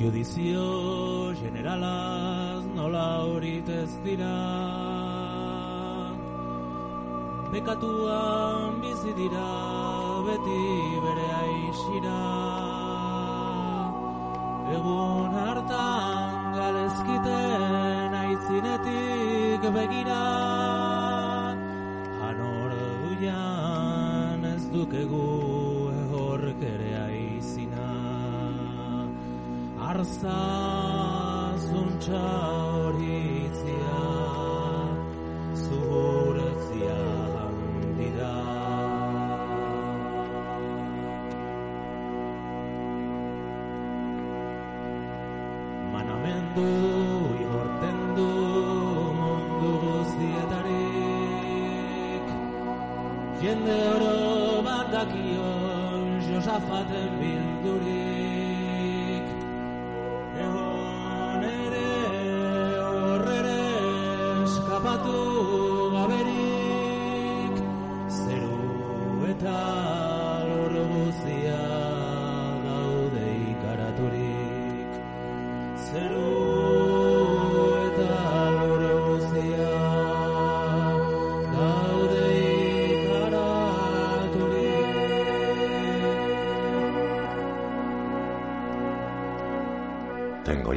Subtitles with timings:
[0.00, 4.36] Judizio generalaz nola horit ez dira.
[7.52, 9.50] Bekatuan bizi dira
[10.28, 10.62] beti
[11.04, 12.22] bere aixira
[14.78, 20.22] Egun hartan galezkiten aitzinetik begira.
[22.22, 22.72] Hanor
[23.04, 25.26] duian ez dukegu
[26.04, 26.64] ehork
[29.90, 30.38] Arza
[31.66, 32.22] zuntza
[32.82, 33.98] horitzia
[35.62, 36.29] zuhurtzia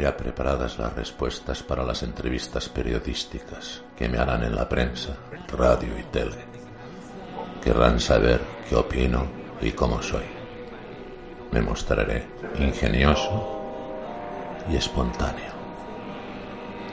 [0.04, 5.16] ya preparadas las respuestas para las entrevistas periodísticas que me harán en la prensa,
[5.48, 6.46] radio y tele.
[7.64, 9.26] Querrán saber qué opino
[9.62, 10.26] y cómo soy.
[11.54, 12.28] Me mostraré
[12.60, 13.62] ingenioso
[14.70, 15.54] y espontáneo.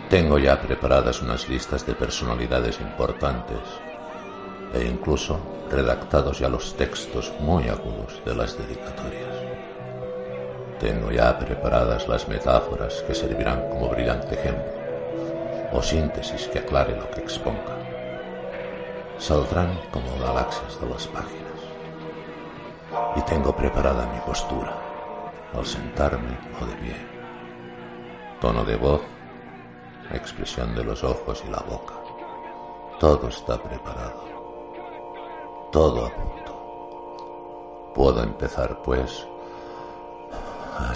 [0.08, 3.58] Tengo ya preparadas unas listas de personalidades importantes
[4.72, 9.49] e incluso redactados ya los textos muy agudos de las dedicatorias.
[10.80, 14.80] Tengo ya preparadas las metáforas que servirán como brillante ejemplo
[15.72, 17.76] o síntesis que aclare lo que exponga.
[19.18, 21.60] Saldrán como galaxias de las páginas.
[23.16, 24.74] Y tengo preparada mi postura
[25.54, 26.96] al sentarme o de pie.
[28.40, 29.02] Tono de voz,
[30.12, 31.94] expresión de los ojos y la boca.
[32.98, 34.24] Todo está preparado.
[35.70, 37.92] Todo a punto.
[37.94, 39.26] Puedo empezar, pues,
[40.70, 40.94] a.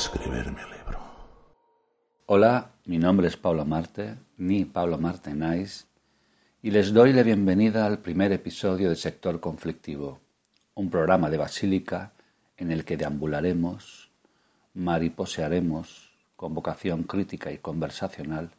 [2.26, 5.84] Hola, mi nombre es Pablo Marte, ni Pablo Marte Nice,
[6.62, 10.20] y les doy la bienvenida al primer episodio de Sector Conflictivo,
[10.74, 12.12] un programa de Basílica
[12.56, 14.10] en el que deambularemos,
[14.74, 18.50] mariposearemos, con vocación crítica y conversacional,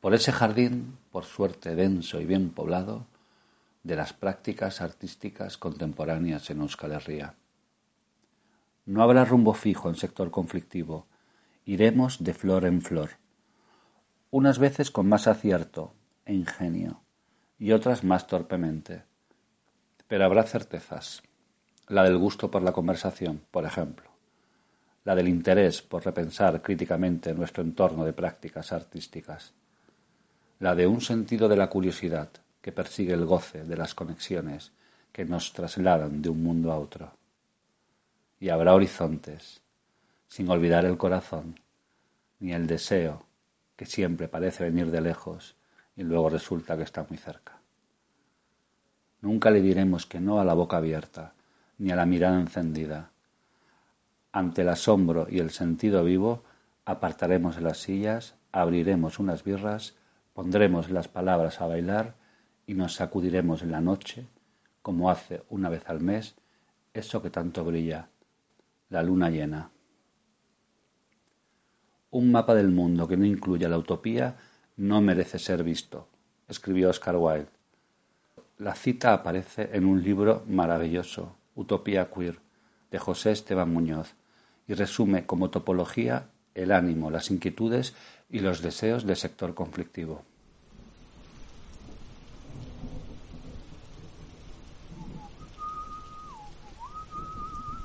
[0.00, 3.06] por ese jardín, por suerte denso y bien poblado,
[3.82, 7.34] de las prácticas artísticas contemporáneas en Euskal Herria.
[8.86, 11.06] No habrá rumbo fijo en sector conflictivo,
[11.64, 13.10] iremos de flor en flor,
[14.30, 15.94] unas veces con más acierto
[16.26, 17.00] e ingenio
[17.58, 19.04] y otras más torpemente.
[20.06, 21.22] Pero habrá certezas,
[21.88, 24.10] la del gusto por la conversación, por ejemplo,
[25.04, 29.54] la del interés por repensar críticamente nuestro entorno de prácticas artísticas,
[30.58, 32.28] la de un sentido de la curiosidad
[32.60, 34.72] que persigue el goce de las conexiones
[35.12, 37.12] que nos trasladan de un mundo a otro.
[38.40, 39.62] Y habrá horizontes,
[40.28, 41.60] sin olvidar el corazón,
[42.40, 43.26] ni el deseo,
[43.76, 45.56] que siempre parece venir de lejos
[45.96, 47.60] y luego resulta que está muy cerca.
[49.20, 51.32] Nunca le diremos que no a la boca abierta,
[51.78, 53.10] ni a la mirada encendida.
[54.32, 56.42] Ante el asombro y el sentido vivo,
[56.84, 59.94] apartaremos las sillas, abriremos unas birras,
[60.34, 62.14] pondremos las palabras a bailar
[62.66, 64.26] y nos sacudiremos en la noche,
[64.82, 66.34] como hace una vez al mes,
[66.92, 68.08] eso que tanto brilla,
[68.90, 69.70] la luna llena.
[72.10, 74.36] Un mapa del mundo que no incluya la utopía
[74.76, 76.08] no merece ser visto,
[76.48, 77.48] escribió Oscar Wilde.
[78.58, 82.38] La cita aparece en un libro maravilloso, Utopía Queer,
[82.90, 84.14] de José Esteban Muñoz,
[84.68, 87.94] y resume como topología el ánimo, las inquietudes
[88.30, 90.22] y los deseos del sector conflictivo.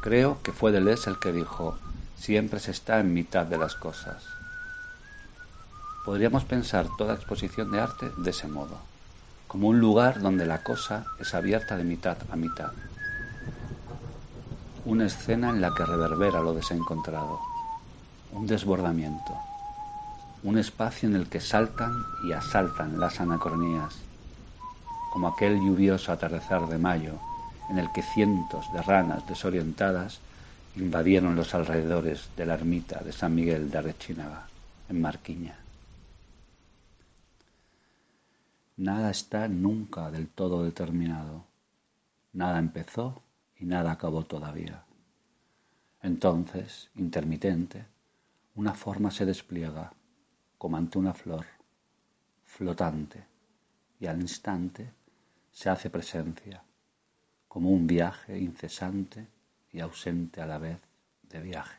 [0.01, 1.77] Creo que fue Deleuze el que dijo,
[2.15, 4.23] siempre se está en mitad de las cosas.
[6.05, 8.77] Podríamos pensar toda exposición de arte de ese modo,
[9.49, 12.71] como un lugar donde la cosa es abierta de mitad a mitad.
[14.85, 17.41] Una escena en la que reverbera lo desencontrado,
[18.31, 19.37] un desbordamiento,
[20.43, 23.97] un espacio en el que saltan y asaltan las anacronías,
[25.11, 27.19] como aquel lluvioso atardecer de mayo
[27.69, 30.19] en el que cientos de ranas desorientadas
[30.75, 34.47] invadieron los alrededores de la ermita de San Miguel de Arrechinaga,
[34.89, 35.57] en Marquiña.
[38.77, 41.43] Nada está nunca del todo determinado.
[42.33, 43.21] Nada empezó
[43.57, 44.83] y nada acabó todavía.
[46.01, 47.85] Entonces, intermitente,
[48.55, 49.91] una forma se despliega,
[50.57, 51.45] como ante una flor,
[52.45, 53.25] flotante,
[53.99, 54.93] y al instante
[55.51, 56.63] se hace presencia,
[57.49, 59.27] como un viaje incesante
[59.73, 60.77] y ausente a la vez
[61.23, 61.78] de viaje.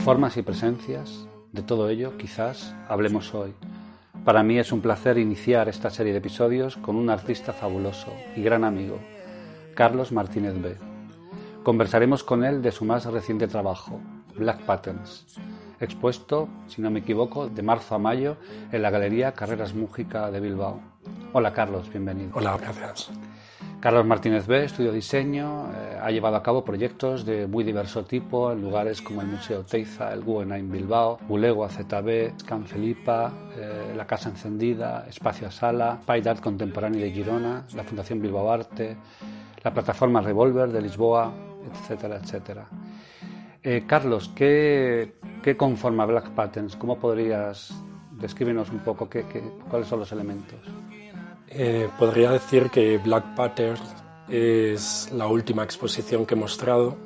[0.00, 3.54] Formas y presencias, de todo ello quizás hablemos hoy.
[4.24, 8.42] Para mí es un placer iniciar esta serie de episodios con un artista fabuloso y
[8.42, 8.98] gran amigo,
[9.74, 10.76] Carlos Martínez B.
[11.62, 14.00] Conversaremos con él de su más reciente trabajo,
[14.36, 15.38] Black Patterns,
[15.80, 18.38] expuesto, si no me equivoco, de marzo a mayo
[18.72, 20.80] en la Galería Carreras Mújica de Bilbao.
[21.34, 22.30] Hola Carlos, bienvenido.
[22.34, 23.10] Hola, gracias.
[23.80, 28.52] Carlos Martínez B estudió diseño, eh, ha llevado a cabo proyectos de muy diverso tipo
[28.52, 34.06] en lugares como el Museo Teiza, el Guggenheim Bilbao, Bulegua ZB, Can Felipa, eh, la
[34.06, 38.98] Casa Encendida, Espacio Sala, Pide Art Contemporáneo de Girona, la Fundación Bilbao Arte,
[39.64, 41.32] la plataforma Revolver de Lisboa,
[41.72, 42.66] etcétera, etcétera.
[43.62, 46.76] Eh, Carlos, ¿qué, ¿qué, conforma Black Patterns?
[46.76, 47.72] ¿Cómo podrías
[48.12, 49.24] describirnos un poco qué,
[49.70, 50.60] cuáles son los elementos?
[51.50, 53.80] Eh, podría decir que Black Patterns
[54.28, 56.96] es la última exposición que he mostrado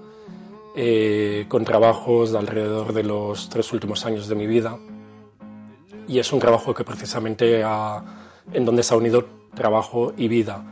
[0.77, 4.79] eh, con trabajos de alrededor de los tres últimos años de mi vida
[6.07, 9.25] y es un trabajo que precisamente en donde se ha unido
[9.55, 10.63] trabajo y vida.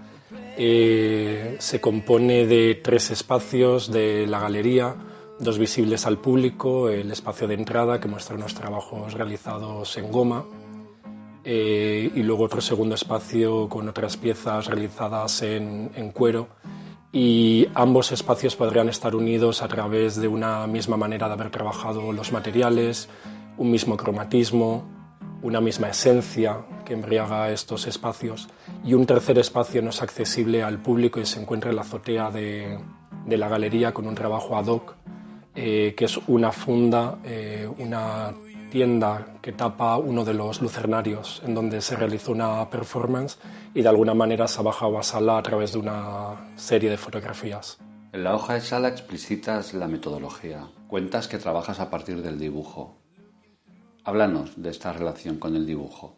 [0.59, 4.95] Eh, se compone de tres espacios de la galería,
[5.39, 10.45] dos visibles al público, el espacio de entrada que muestra unos trabajos realizados en goma,
[11.45, 16.49] eh, y luego otro segundo espacio con otras piezas realizadas en, cuero.
[17.13, 22.13] Y ambos espacios podrían estar unidos a través de una misma manera de haber trabajado
[22.13, 23.09] los materiales,
[23.59, 24.85] un mismo cromatismo,
[25.43, 28.49] una misma esencia que embriaga estos espacios.
[28.85, 32.31] Y un tercer espacio no es accesible al público y se encuentra en la azotea
[32.31, 32.79] de,
[33.27, 34.95] la galería con un trabajo ad hoc
[35.55, 38.33] eh, que es una funda, eh, una
[38.73, 43.39] tienda que tapa uno de los lucernarios en donde se realizó una performance
[43.75, 46.97] y de alguna manera se ha bajado a sala a través de una serie de
[46.97, 47.79] fotografías.
[48.15, 50.71] En la hoja de sala explicitas la metodología.
[50.89, 52.97] Cuentas que trabajas a partir del dibujo.
[54.05, 56.17] Háblanos de esta relación con el dibujo.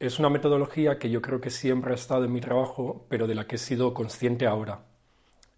[0.00, 3.36] Es una metodología que yo creo que siempre ha estado en mi trabajo, pero de
[3.36, 4.80] la que he sido consciente ahora.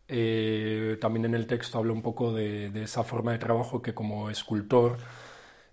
[0.07, 3.95] Eh, también en el texto hablo un poco de, de esa forma de trabajo que
[3.95, 4.99] como escultor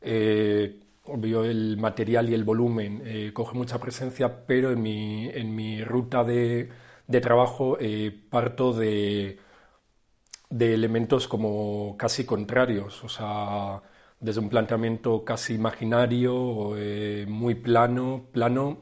[0.01, 5.55] eh, obvio el material y el volumen eh, coge mucha presencia, pero en mi, en
[5.55, 6.69] mi ruta de,
[7.07, 9.39] de trabajo eh, parto de,
[10.49, 13.81] de elementos como casi contrarios, o sea,
[14.19, 16.73] desde un planteamiento casi imaginario,
[17.27, 18.79] muy plano, plano,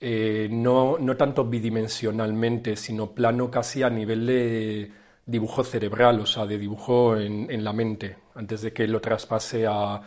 [0.00, 4.92] no, no, tanto bidimensionalmente, sino plano casi a nivel de
[5.26, 9.66] dibujo cerebral, o sea, de dibujo en, en la mente, antes de que lo traspase
[9.68, 10.00] a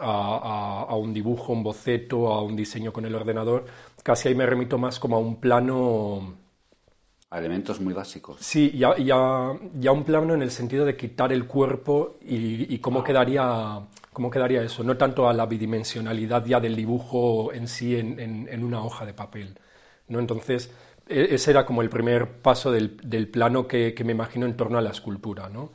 [0.00, 3.66] a, un dibujo, un boceto, a un diseño con el ordenador,
[4.02, 6.34] casi ahí me remito más como a un plano...
[7.30, 8.38] A elementos muy básicos.
[8.40, 13.04] Sí, ya, ya, ya un plano en el sentido de quitar el cuerpo y, cómo,
[13.04, 13.80] quedaría,
[14.12, 18.64] cómo quedaría eso, no tanto a la bidimensionalidad ya del dibujo en sí en, en,
[18.64, 19.56] una hoja de papel.
[20.08, 20.18] ¿no?
[20.18, 20.72] Entonces,
[21.06, 24.56] e, ese era como el primer paso del, del plano que, que, me imagino en
[24.56, 25.48] torno a la escultura.
[25.48, 25.70] ¿no?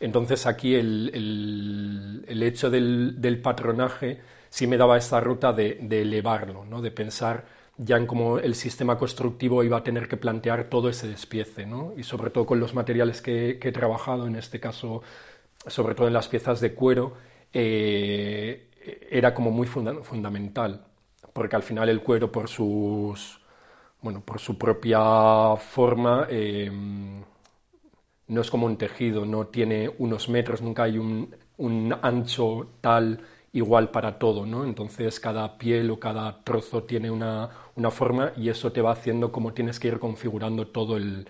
[0.00, 6.82] Entonces aquí el, hecho del, patronaje sí me daba esta ruta de, elevarlo, ¿no?
[6.82, 7.44] de pensar
[7.78, 11.92] ya en cómo el sistema constructivo iba a tener que plantear todo ese despiece, ¿no?
[11.96, 15.02] Y sobre todo con los materiales que, he trabajado, en este caso,
[15.66, 17.14] sobre todo en las piezas de cuero,
[17.52, 18.70] eh,
[19.10, 20.86] era como muy fundamental,
[21.32, 23.40] porque al final el cuero por sus,
[24.00, 26.70] bueno, por su propia forma, eh,
[28.28, 33.20] no es como un tejido, no tiene unos metros, nunca hay un, un ancho tal
[33.52, 34.64] igual para todo, ¿no?
[34.64, 37.50] Entonces cada piel o cada trozo tiene una,
[37.90, 41.28] forma y eso te va haciendo como tienes que ir configurando todo el,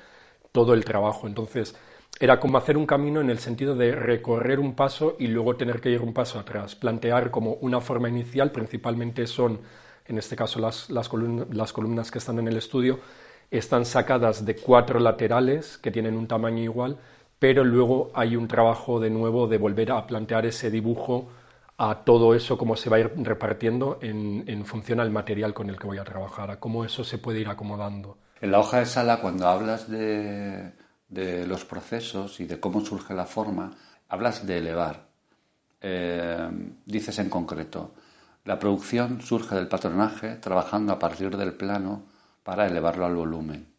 [0.52, 1.28] todo el trabajo.
[1.28, 1.76] Entonces
[2.18, 5.80] era como hacer un camino en el sentido de recorrer un paso y luego tener
[5.80, 9.60] que ir un paso atrás, plantear como una forma inicial, principalmente son,
[10.06, 11.10] en este caso las, las,
[11.50, 12.98] las columnas que están en el estudio,
[13.50, 16.98] están sacadas de cuatro laterales que tienen un tamaño igual,
[17.38, 21.28] pero luego hay un trabajo de nuevo de volver a plantear ese dibujo
[21.78, 25.78] a todo eso, cómo se va a ir repartiendo en, función al material con el
[25.78, 28.16] que voy a trabajar, a cómo eso se puede ir acomodando.
[28.40, 30.72] En la hoja de sala, cuando hablas de,
[31.46, 33.72] los procesos y de cómo surge la forma,
[34.08, 35.08] hablas de elevar.
[35.82, 36.48] Eh,
[36.86, 37.92] dices en concreto,
[38.44, 42.04] la producción surge del patronaje trabajando a partir del plano
[42.46, 43.74] para elevarlo al volumen.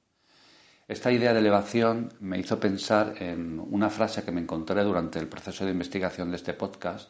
[0.89, 5.29] Esta idea de elevación me hizo pensar en una frase que me encontré durante el
[5.29, 7.09] proceso de investigación de este podcast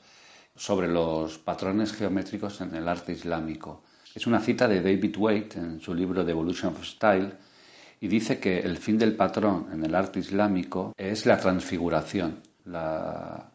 [0.56, 3.82] sobre los patrones geométricos en el arte islámico.
[4.14, 7.34] Es una cita de David Waite en su libro The Evolution of Style
[8.02, 13.50] y dice que el fin del patrón en el arte islámico es la transfiguración, la,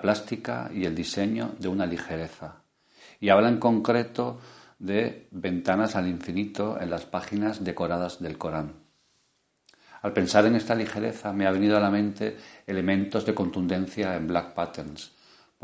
[0.00, 2.62] plástica y el diseño de una ligereza.
[3.20, 4.40] Y habla en concreto
[4.78, 8.74] de ventanas al infinito en las páginas decoradas del Corán.
[10.02, 14.26] Al pensar en esta ligereza me ha venido a la mente elementos de contundencia en
[14.26, 15.12] Black Patterns,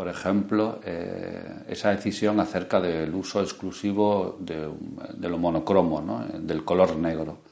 [0.01, 7.43] por ejemplo, eh, esa decisión acerca del uso exclusivo de, lo monocromo, del color negro.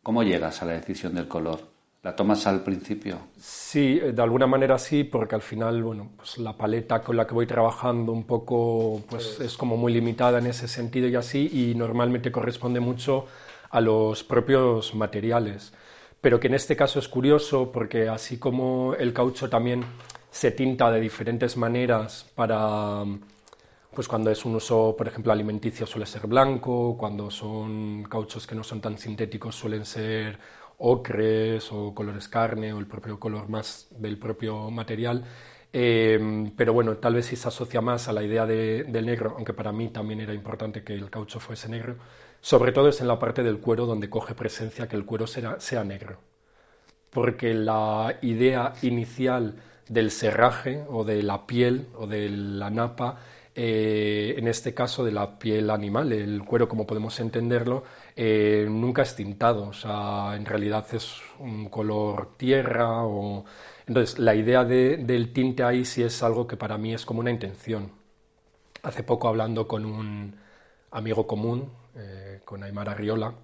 [0.00, 1.77] ¿Cómo llegas a la decisión del color?
[2.02, 3.18] ¿La tomas al principio?
[3.36, 7.34] Sí, de alguna manera sí, porque al final, bueno, pues la paleta con la que
[7.34, 11.74] voy trabajando un poco, pues es como muy limitada en ese sentido y así, y
[11.74, 13.26] normalmente corresponde mucho
[13.70, 15.72] a los propios materiales.
[16.20, 19.84] Pero que en este caso es curioso porque así como el caucho también
[20.30, 23.04] se tinta de diferentes maneras para,
[23.92, 28.54] pues cuando es un uso, por ejemplo, alimenticio suele ser blanco, cuando son cauchos que
[28.54, 30.38] no son tan sintéticos suelen ser
[30.78, 35.24] ocres o colores carne o el propio color más del propio material.
[35.72, 39.52] Eh, pero bueno, tal vez si se asocia más a la idea del negro, aunque
[39.52, 41.96] para mí también era importante que el caucho fuese negro,
[42.40, 45.84] sobre todo es en la parte del cuero donde coge presencia que el cuero sea
[45.84, 46.18] negro.
[47.10, 49.56] Porque la idea inicial
[49.88, 53.18] del serraje o de la piel o de la napa,
[53.60, 57.82] eh, en este caso de la piel animal, el cuero como podemos entenderlo,
[58.14, 63.44] eh, nunca es tintado, o sea, en realidad es un color tierra o...
[63.88, 67.32] Entonces, la idea del tinte ahí sí es algo que para mí es como una
[67.32, 67.90] intención.
[68.84, 70.36] Hace poco hablando con un
[70.92, 73.34] amigo común, eh, con Aymar Arriola,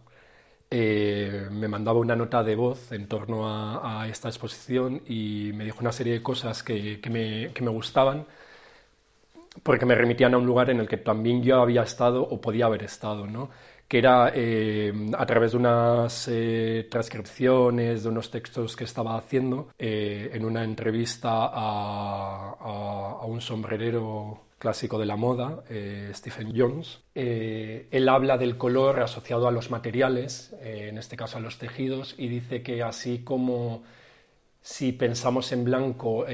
[0.71, 5.93] me mandaba una nota de voz en torno a, esta exposición y me dijo una
[5.93, 8.27] serie de cosas que, me, gustaban
[9.63, 12.67] porque me remitían a un lugar en el que también yo había estado o podía
[12.67, 13.51] haber estado, ¿no?
[13.87, 19.69] que era eh, a través de unas eh, transcripciones, de unos textos que estaba haciendo,
[19.79, 22.57] en una entrevista a,
[23.21, 26.99] a un sombrerero clásico de la moda, eh, Stephen Jones.
[27.15, 31.59] Eh, él habla del color asociado a los materiales, eh, en este caso a los
[31.59, 33.83] tejidos, y dice que así como
[34.63, 36.25] si pensamos en blanco,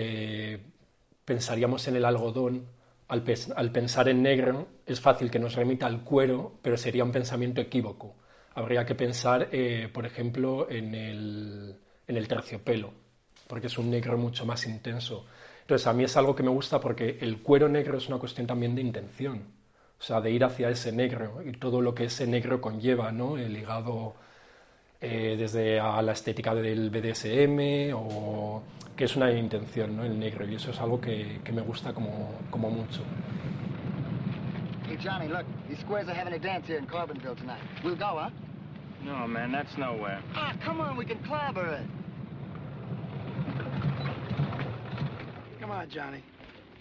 [1.25, 2.67] pensaríamos en el algodón,
[3.11, 7.61] al, pensar en negro es fácil que nos remita al cuero, pero sería un pensamiento
[7.61, 8.15] equívoco.
[8.55, 9.49] Habría que pensar,
[9.93, 11.77] por ejemplo, en el,
[12.07, 12.93] en el terciopelo,
[13.49, 15.27] porque es un negro mucho más intenso.
[15.63, 18.47] Entonces, a mí es algo que me gusta porque el cuero negro es una cuestión
[18.47, 19.45] también de intención,
[19.99, 23.39] o sea, de ir hacia ese negro y todo lo que ese negro conlleva, ¿no?
[23.39, 24.15] El ligado
[25.01, 28.63] eh, desde a la estética del BDSM o
[28.97, 30.05] que es una intención, ¿no?
[30.05, 33.03] El negro y eso es algo que, que me gusta como, como mucho.
[34.87, 37.63] Hey Johnny, look, these squares are having a dance here in Corbinville tonight.
[37.83, 38.31] We'll go, huh?
[39.03, 40.21] No, man, that's nowhere.
[40.35, 41.87] Ah, come on, we can clobber it.
[45.61, 46.23] Come on, Johnny.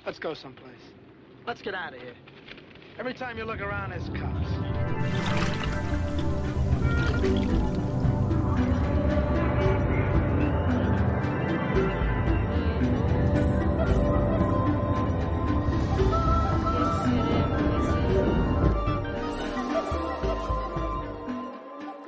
[0.05, 0.73] Let's go someplace.
[1.47, 2.15] Let's get out of here.
[2.97, 4.49] Every time you look around, there's cops.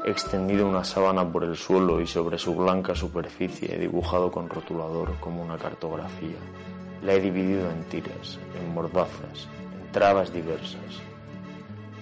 [0.06, 5.20] Extendido una sábana por el suelo y sobre su blanca superficie he dibujado con rotulador
[5.20, 6.38] como una cartografía.
[7.04, 9.48] La he dividido en tiras, en mordazas,
[9.80, 11.02] en trabas diversas.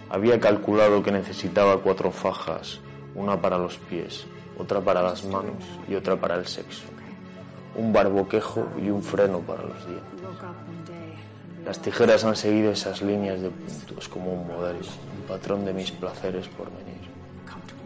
[0.09, 2.79] Había calculado que necesitaba cuatro fajas,
[3.15, 4.25] una para los pies,
[4.57, 6.85] otra para las manos y otra para el sexo,
[7.75, 10.19] un barboquejo y un freno para los dientes.
[11.65, 15.91] Las tijeras han seguido esas líneas de puntos como un modelo, un patrón de mis
[15.91, 17.08] placeres por venir.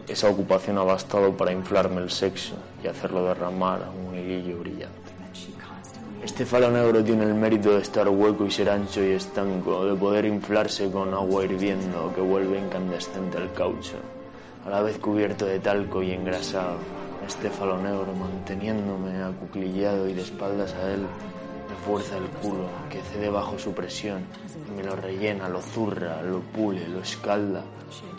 [0.06, 5.04] Esa ocupación ha bastado para inflarme el sexo y hacerlo derramar a un hilillo brillante.
[6.22, 9.94] Este falo negro tiene el mérito de estar hueco y ser ancho y estanco, de
[9.94, 13.96] poder inflarse con agua hirviendo que vuelve incandescente el caucho,
[14.66, 16.78] a la vez cubierto de talco y engrasado.
[17.26, 21.06] Este falo negro manteniéndome acuclillado y de espaldas a él,
[21.68, 24.24] me fuerza el culo, que cede bajo su presión,
[24.68, 27.62] y me lo rellena, lo zurra, lo pule, lo escalda,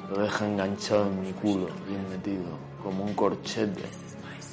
[0.09, 3.83] lo deja enganchado en mi culo, bien metido, como un corchete,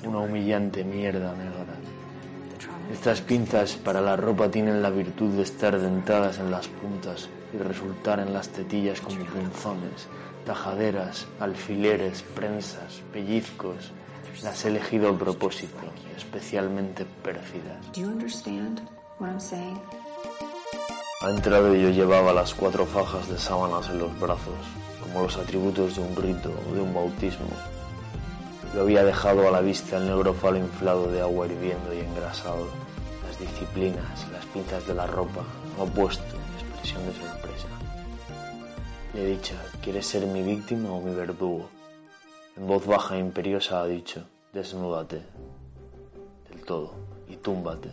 [0.05, 1.77] una humillante mierda negra.
[2.93, 7.59] Estas pinzas para la ropa tienen la virtud de estar dentadas en las puntas y
[7.59, 10.09] resultar en las tetillas como punzones,
[10.45, 13.93] tajaderas, alfileres, prensas, pellizcos.
[14.41, 15.77] Las he elegido a propósito,
[16.17, 17.93] especialmente pérfidas.
[21.21, 24.55] Ha entrado y yo llevaba las cuatro fajas de sábanas en los brazos,
[25.01, 27.47] como los atributos de un rito o de un bautismo.
[28.75, 32.67] Lo había dejado a la vista el negro falo inflado de agua hirviendo y engrasado,
[33.25, 35.45] las disciplinas, las pinzas de la ropa,
[35.79, 36.25] opuesto,
[36.59, 37.69] expresión de sorpresa.
[39.15, 41.69] Le he dicho, ¿quieres ser mi víctima o mi verdugo?
[42.55, 45.23] En voz baja e imperiosa ha dicho, desnúdate
[46.51, 46.93] del todo
[47.27, 47.91] y túmbate.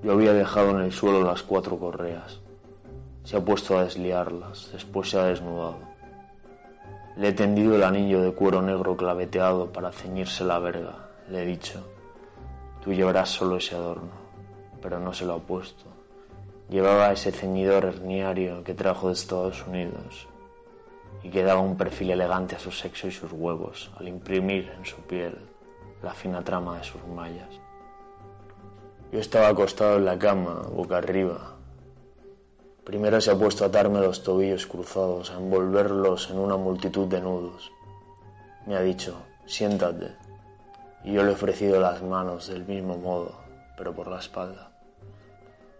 [0.00, 2.38] Yo había dejado en el suelo las cuatro correas.
[3.24, 5.80] Se ha puesto a desliarlas, después se ha desnudado.
[7.16, 11.08] Le he tendido el anillo de cuero negro claveteado para ceñirse la verga.
[11.28, 11.84] Le he dicho,
[12.80, 14.12] tú llevarás solo ese adorno,
[14.80, 15.86] pero no se lo ha puesto.
[16.68, 20.28] Llevaba ese ceñidor herniario que trajo de Estados Unidos
[21.24, 24.86] y que daba un perfil elegante a su sexo y sus huevos al imprimir en
[24.86, 25.36] su piel
[26.02, 27.50] la fina trama de sus mallas.
[29.10, 31.54] Yo estaba acostado en la cama, boca arriba,
[32.84, 37.18] Primero se ha puesto a atarme los tobillos cruzados, a envolverlos en una multitud de
[37.18, 37.72] nudos.
[38.66, 40.14] Me ha dicho, siéntate.
[41.02, 43.32] Y yo le he ofrecido las manos del mismo modo,
[43.78, 44.70] pero por la espalda.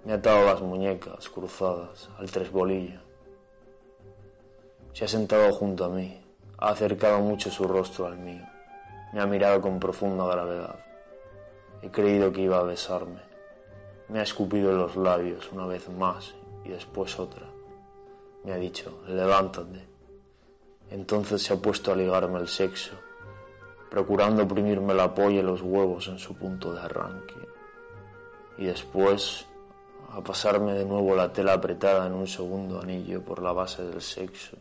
[0.07, 3.01] Me ha atado las muñecas cruzadas al tresbolillo.
[4.95, 6.17] Se ha sentado junto a mí,
[6.57, 8.47] ha acercado mucho su rostro al mío.
[9.13, 10.79] Me ha mirado con profunda gravedad.
[11.83, 13.21] He creído que iba a besarme.
[14.09, 16.33] Me ha escupido los labios una vez más
[16.65, 17.45] y después otra.
[18.45, 19.85] Me ha dicho, levántate.
[20.91, 22.93] Entonces se ha puesto a ligarme el sexo,
[23.91, 27.35] procurando oprimirme la polla y los huevos en su punto de arranque.
[28.59, 29.45] Y después
[30.13, 34.01] a pasarme de nuevo la tela apretada en un segundo anillo por la base del
[34.01, 34.57] sexo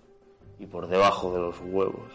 [0.59, 2.11] y por debajo de los huevos.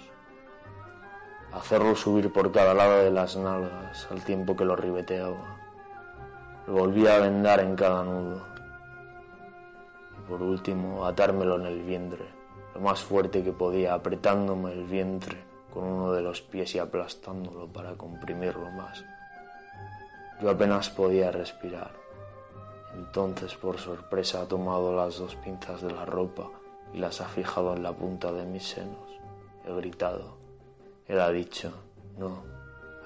[1.52, 5.58] Hacerlo subir por cada lado de las nalgas al tiempo que lo ribeteaba.
[6.66, 8.58] Lo volvía a vendar en cada nudo
[10.28, 12.26] por último atármelo en el vientre,
[12.74, 15.38] lo más fuerte que podía, apretándome el vientre
[15.72, 19.04] con uno de los pies y aplastándolo para comprimirlo más.
[20.40, 21.90] Yo apenas podía respirar.
[22.94, 26.50] Entonces, por sorpresa, ha tomado las dos pinzas de la ropa
[26.92, 29.08] y las ha fijado en la punta de mis senos.
[29.64, 30.36] He gritado.
[31.06, 31.72] Él ha dicho,
[32.18, 32.42] no,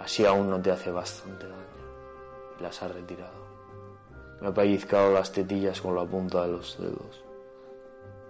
[0.01, 2.57] así aún no te hace bastante daño.
[2.59, 3.43] Y las ha retirado.
[4.41, 7.23] Me ha pellizcado las tetillas con la punta de los dedos,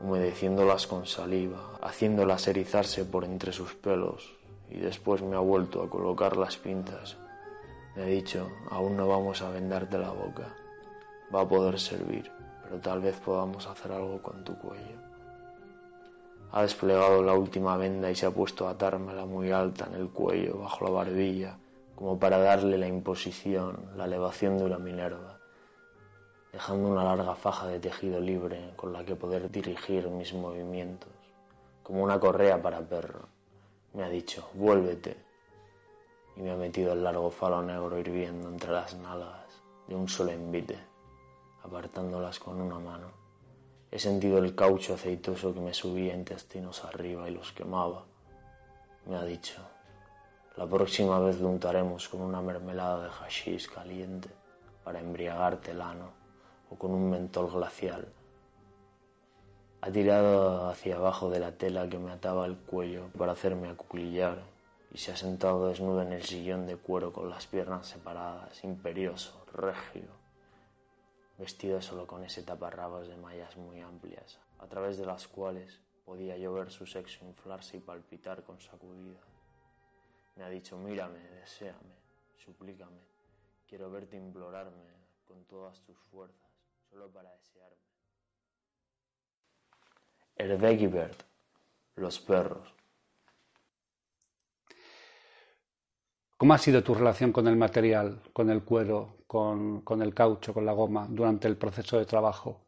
[0.03, 4.37] humedeciéndolas con saliva, haciéndolas erizarse por entre sus pelos,
[4.69, 7.17] y después me ha vuelto a colocar las pintas.
[7.97, 10.55] Me ha dicho, aún no vamos a vendarte la boca.
[11.35, 12.31] Va a poder servir,
[12.63, 15.02] pero tal vez podamos hacer algo con tu cuello.
[16.53, 20.09] Ha desplegado la última venda y se ha puesto a atármela muy alta en el
[20.11, 21.59] cuello, bajo la barbilla,
[21.97, 25.43] como para darle la imposición, la elevación de una Minerva
[26.53, 31.09] dejando una larga faja de tejido libre con la que poder dirigir mis movimientos,
[31.83, 33.27] como una correa para perro.
[33.95, 35.17] Me ha dicho, vuélvete,
[36.37, 40.31] y me ha metido el largo falo negro hirviendo entre las nalgas de un solo
[40.31, 40.79] envite,
[41.63, 43.22] apartándolas con una mano.
[43.93, 48.07] He sentido el caucho aceitoso que me subía intestinos arriba y los quemaba.
[49.05, 49.61] Me ha dicho,
[50.57, 54.31] la próxima vez lo untaremos con una mermelada de hashish caliente
[54.83, 56.11] para embriagarte el ano
[56.71, 58.09] o con un mentol glacial.
[59.83, 64.39] Ha tirado hacia abajo de la tela que me ataba el cuello para hacerme acuclillar
[64.91, 69.45] y se ha sentado desnudo en el sillón de cuero con las piernas separadas, imperioso,
[69.53, 70.22] regio,
[71.39, 76.37] vestido solo con ese taparrabos de mallas muy amplias, a través de las cuales podía
[76.37, 79.21] yo ver su sexo inflarse y palpitar con sacudida.
[80.37, 81.95] Me ha dicho, mírame, deséame,
[82.37, 83.01] suplícame,
[83.69, 84.93] quiero verte implorarme
[85.27, 86.51] con todas tus fuerzas,
[86.91, 87.77] solo para desearme.
[90.37, 91.23] Erdegibert,
[91.97, 92.75] los perros.
[96.37, 100.67] ¿Cómo ha sido tu relación con el material, con el cuero, con, el caucho, con
[100.67, 102.61] la goma durante el proceso de trabajo?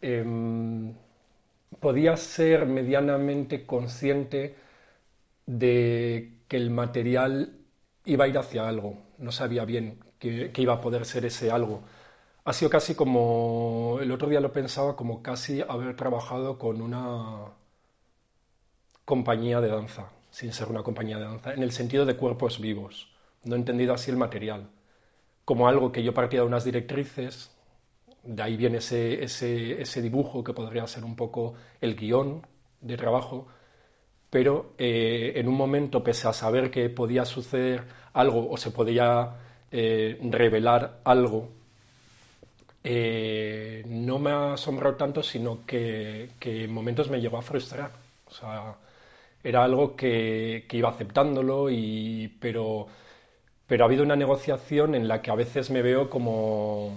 [0.00, 0.24] Eh,
[1.80, 4.54] podía ser medianamente consciente
[5.44, 7.52] de que el material
[8.04, 8.96] iba a ir hacia algo.
[9.18, 11.82] No sabía bien que, iba a poder ser ese algo.
[12.44, 17.46] Ha sido casi como, el otro día lo pensaba, como casi haber trabajado con una
[19.04, 23.08] compañía de danza, sin ser una compañía de danza, en el sentido de cuerpos vivos.
[23.42, 24.70] No he entendido así el material,
[25.48, 27.50] como algo que yo partía de unas directrices,
[28.22, 32.46] de ahí viene ese, ese, dibujo que podría ser un poco el guion
[32.82, 33.46] de trabajo,
[34.28, 37.82] pero eh, en un momento, pese a saber que podía suceder
[38.12, 39.36] algo o se podía
[39.72, 41.48] eh, revelar algo,
[42.84, 47.92] eh, no me ha asombrado tanto, sino que, en momentos me llegó a frustrar.
[48.26, 48.76] O sea,
[49.42, 52.86] era algo que, iba aceptándolo, y, pero,
[53.68, 56.94] pero ha habido una negociación en la que a veces me veo como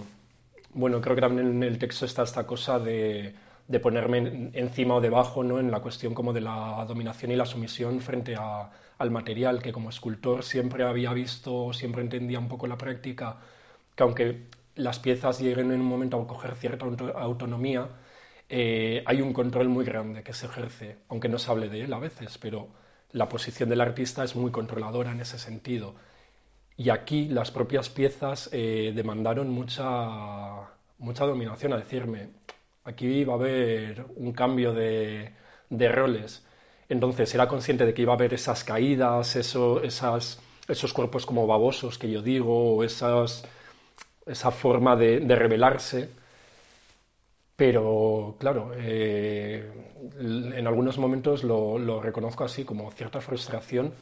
[0.73, 3.33] bueno, creo que también en el texto está esta cosa de,
[3.81, 5.59] ponerme encima o debajo, ¿no?
[5.59, 9.89] En la cuestión como de la dominación y la sumisión frente al material, que como
[9.89, 13.37] escultor siempre había visto, siempre entendía un poco la práctica,
[13.95, 17.87] que aunque las piezas lleguen en un momento a coger cierta autonomía,
[18.49, 21.93] eh, hay un control muy grande que se ejerce, aunque no se hable de él
[21.93, 22.67] a veces, pero
[23.11, 25.95] la posición del artista es muy controladora en ese sentido.
[26.83, 29.85] Y aquí las propias piezas eh, demandaron mucha,
[30.97, 32.29] mucha dominación, a decirme,
[32.85, 35.31] aquí va a haber un cambio de,
[35.69, 36.43] de roles.
[36.89, 41.99] Entonces era consciente de que iba a haber esas caídas, eso, esos cuerpos como babosos
[41.99, 43.43] que yo digo, esas,
[44.25, 46.09] esa forma de, de rebelarse.
[47.55, 49.71] Pero claro, eh,
[50.19, 53.93] en algunos momentos lo, reconozco así como cierta frustración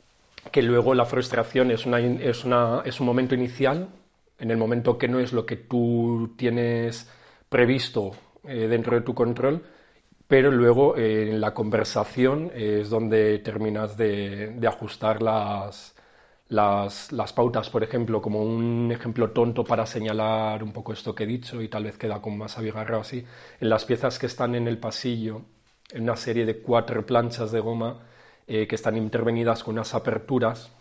[0.51, 3.89] que luego la frustración es, una, es, un momento inicial,
[4.37, 7.09] en el momento que no es lo que tú tienes
[7.49, 8.11] previsto
[8.47, 9.63] eh, dentro de tu control,
[10.27, 15.95] pero luego eh, en la conversación es donde terminas de, de ajustar las,
[16.49, 21.23] las, las, pautas, por ejemplo, como un ejemplo tonto para señalar un poco esto que
[21.23, 23.25] he dicho y tal vez queda con más abigarrado así,
[23.59, 25.41] en las piezas que están en el pasillo,
[25.91, 27.99] en una serie de cuatro planchas de goma,
[28.51, 30.71] eh, que están intervenidas con unas aperturas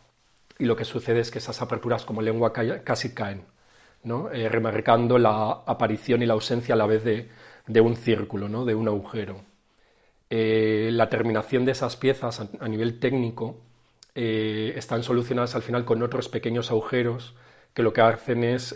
[0.59, 3.43] y lo que sucede es que esas aperturas como lengua casi caen,
[4.05, 4.31] ¿no?
[4.31, 7.29] Eh, remarcando la aparición y la ausencia a la vez de,
[7.83, 8.65] un círculo, ¿no?
[8.65, 9.43] de un agujero.
[10.31, 13.61] Eh, la terminación de esas piezas a, nivel técnico
[14.15, 17.35] están solucionadas al final con otros pequeños agujeros
[17.75, 18.75] que lo que hacen es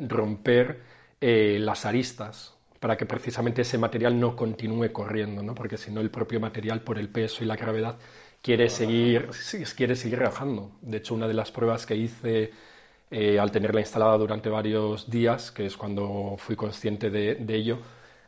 [0.00, 0.82] romper
[1.20, 5.54] las aristas para que precisamente ese material no continúe corriendo, ¿no?
[5.54, 7.98] porque si no el propio material por el peso y la gravedad
[8.42, 9.30] quiere seguir,
[9.76, 10.72] quiere seguir rajando.
[10.82, 12.52] De hecho, una de las pruebas que hice
[13.10, 17.78] eh, al tenerla instalada durante varios días, que es cuando fui consciente de, ello,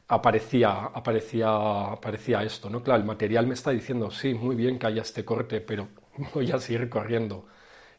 [0.08, 1.48] aparecía, aparecía,
[1.92, 2.82] aparecía esto, ¿no?
[2.82, 5.88] Claro, el material me está diciendo, sí, muy bien que haya este corte, pero
[6.34, 7.46] voy a seguir corriendo.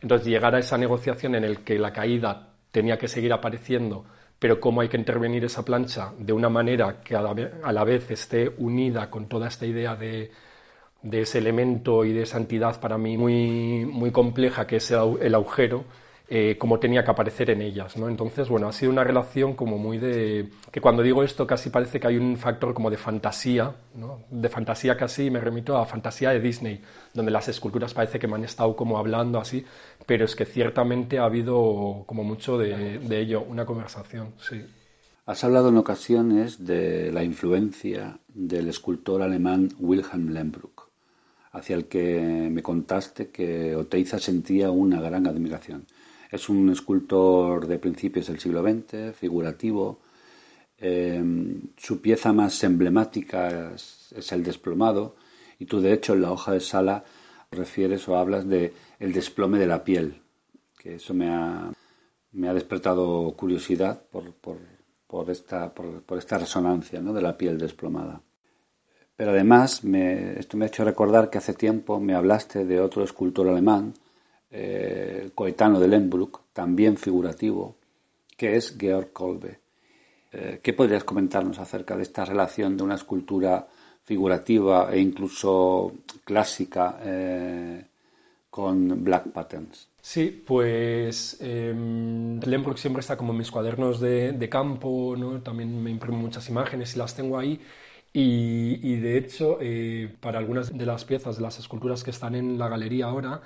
[0.02, 4.06] Entonces, llegar a esa negociación en el que la caída tenía que seguir apareciendo
[4.40, 7.22] pero cómo hay que intervenir esa plancha de una manera que a
[7.72, 10.32] la vez esté unida con toda esta idea de,
[11.12, 15.86] ese elemento y de esa entidad para mí muy, muy compleja que es el agujero,
[16.32, 18.08] eh, cómo tenía que aparecer en ellas, ¿no?
[18.08, 20.50] Entonces, bueno, ha sido una relación como muy de...
[20.72, 24.20] que cuando digo esto casi parece que hay un factor como de fantasía, ¿no?
[24.30, 26.82] De fantasía casi me remito a fantasía de Disney,
[27.16, 29.66] donde las esculturas parece que me han estado como hablando así,
[30.06, 34.64] pero es que ciertamente ha habido como mucho de, de ello, una conversación, sí.
[35.26, 40.90] Has hablado en ocasiones de la influencia del escultor alemán Wilhelm Lembruck,
[41.52, 45.86] hacia el que me contaste que Oteiza sentía una gran admiración.
[46.30, 50.00] Es un escultor de principios del siglo XX, figurativo.
[50.78, 51.24] Eh,
[51.76, 55.16] su pieza más emblemática es, el desplomado
[55.58, 57.04] y tú de hecho en la hoja de sala
[57.52, 60.22] refieres o hablas de el desplome de la piel,
[60.78, 61.72] que eso me ha,
[62.32, 64.58] me ha despertado curiosidad por, por,
[65.08, 67.14] por esta, por, esta resonancia ¿no?
[67.14, 68.22] de la piel desplomada.
[69.16, 73.50] Pero además, esto me ha hecho recordar que hace tiempo me hablaste de otro escultor
[73.50, 73.96] alemán,
[74.52, 77.76] eh, coetano de Lembruck, también figurativo,
[78.36, 79.60] que es Georg Kolbe.
[80.32, 83.68] Eh, ¿Qué podrías comentarnos acerca de esta relación de una escultura
[84.04, 85.92] figurativa e incluso
[86.24, 87.86] clásica eh,
[88.50, 89.90] con black patterns?
[90.02, 91.74] Sí, pues eh,
[92.76, 95.42] siempre está como en mis cuadernos de, campo, ¿no?
[95.42, 97.60] también me imprimo muchas imágenes y las tengo ahí.
[98.12, 99.60] Y, de hecho,
[100.20, 103.42] para algunas de las piezas, de las esculturas que están en la galería ahora,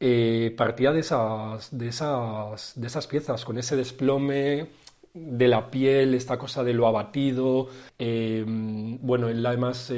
[0.00, 4.70] eh, partía de esas, de, esas, de esas piezas, con ese desplome
[5.14, 7.68] de la piel, esta cosa de lo abatido.
[7.98, 9.92] Eh, bueno, él además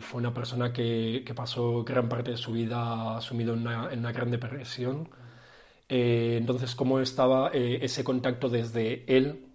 [0.00, 4.12] fue una persona que, pasó gran parte de su vida sumido en una, en una
[4.12, 5.08] gran depresión.
[5.88, 9.46] entonces, ¿cómo estaba ese contacto desde él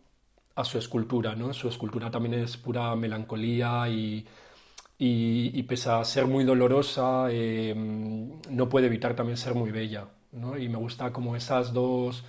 [0.56, 1.54] a su escultura, ¿no?
[1.54, 4.26] Su escultura también es pura melancolía y,
[5.02, 10.58] y, pese a ser muy dolorosa, eh, no puede evitar también ser muy bella, ¿no?
[10.58, 12.26] Y me gusta como esas dos,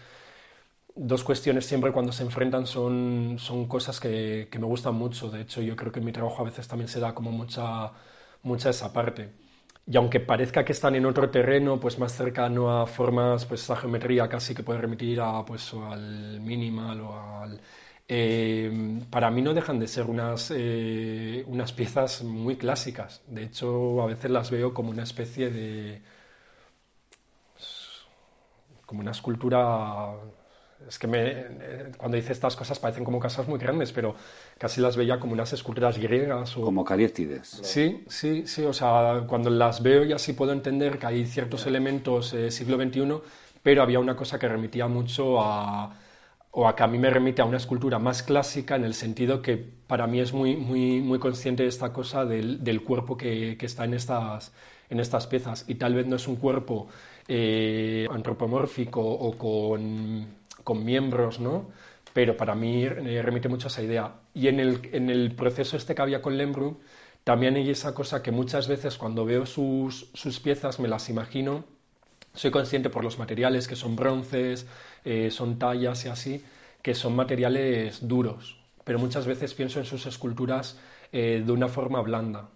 [0.94, 5.30] dos cuestiones siempre cuando se enfrentan son, son cosas que, que, me gustan mucho.
[5.30, 7.92] De hecho, yo creo que en mi trabajo a veces también se da como mucha,
[8.42, 9.32] mucha esa parte.
[9.86, 13.76] Y aunque parezca que están en otro terreno, pues más cercano a formas, pues esa
[13.76, 17.60] geometría casi que puede remitir a, pues, al minimal o al
[18.12, 23.22] eh, para mí no dejan de ser unas, eh, unas piezas muy clásicas.
[23.28, 26.02] De hecho, a veces las veo como una especie de...
[28.84, 30.14] como una escultura...
[30.88, 31.44] Es que me,
[31.98, 34.16] cuando dice estas cosas parecen como casas muy grandes, pero
[34.58, 36.56] casi las veía como unas esculturas griegas.
[36.56, 36.62] O...
[36.62, 37.60] Como cariátides.
[37.62, 38.64] Sí, sí, sí.
[38.64, 42.76] O sea, cuando las veo ya sí puedo entender que hay ciertos elementos eh, siglo
[42.76, 43.20] XXI,
[43.62, 45.94] pero había una cosa que remitía mucho a
[46.52, 49.40] o a que a mí me remite a una escultura más clásica en el sentido
[49.40, 53.56] que para mí es muy, muy, muy consciente de esta cosa del, del cuerpo que,
[53.56, 54.52] que, está en estas,
[54.88, 55.64] en estas piezas.
[55.68, 56.88] Y tal vez no es un cuerpo
[57.28, 60.26] eh, antropomórfico o con,
[60.64, 61.70] con, miembros, ¿no?
[62.12, 64.14] Pero para mí eh, remite mucho a esa idea.
[64.34, 66.80] Y en el, en el proceso este que había con Lembru,
[67.22, 71.64] también hay esa cosa que muchas veces cuando veo sus, sus piezas me las imagino
[72.34, 74.66] soy consciente por los materiales que son bronces,
[75.04, 76.44] eh, son tallas y así,
[76.82, 80.78] que son materiales duros, pero muchas veces pienso en sus esculturas
[81.12, 82.48] eh, de una forma blanda.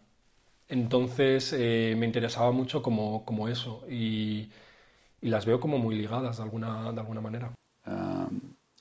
[0.69, 4.49] Entonces eh, me interesaba mucho como, como eso y,
[5.21, 7.53] y, las veo como muy ligadas de alguna, de alguna manera.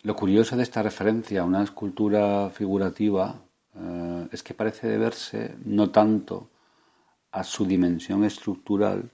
[0.04, 3.42] lo curioso de esta referencia a una escultura figurativa
[4.32, 6.50] es que parece deberse no tanto
[7.32, 9.10] a su dimensión estructural,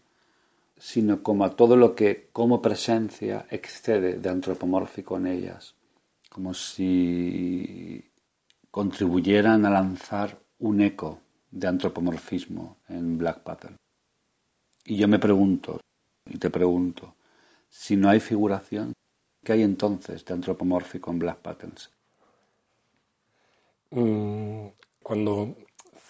[0.79, 5.75] sino como a todo lo que como presencia excede de antropomórfico en ellas,
[6.29, 8.09] como si
[8.71, 11.19] contribuyeran a lanzar un eco
[11.51, 13.75] de antropomorfismo en Black Pattern.
[14.85, 15.81] Y yo me pregunto,
[16.25, 17.15] y te pregunto,
[17.67, 18.93] si no hay figuración,
[19.43, 21.91] ¿qué hay entonces de antropomórfico en Black Patterns?
[23.91, 24.67] Mm,
[25.03, 25.55] cuando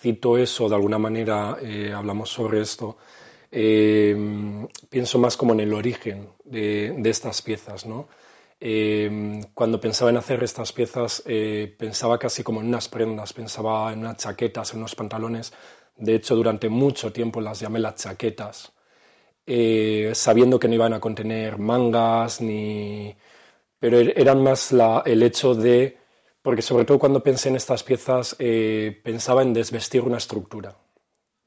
[0.02, 2.98] cito eso, de alguna manera eh, hablamos sobre esto,
[3.52, 4.16] eh,
[4.90, 8.08] pienso más como en el origen de, estas piezas, ¿no?
[8.60, 13.92] Eh, cuando pensaba en hacer estas piezas eh, pensaba casi como en unas prendas, pensaba
[13.94, 15.54] en unas chaquetas, en unos pantalones.
[15.96, 18.74] De hecho, durante mucho tiempo las llamé las chaquetas,
[20.14, 23.16] sabiendo que no iban a contener mangas ni...
[23.80, 24.74] Pero er-, eran más
[25.06, 25.98] el hecho de...
[26.42, 28.36] Porque sobre todo cuando pensé en estas piezas
[29.04, 30.76] pensaba en desvestir una estructura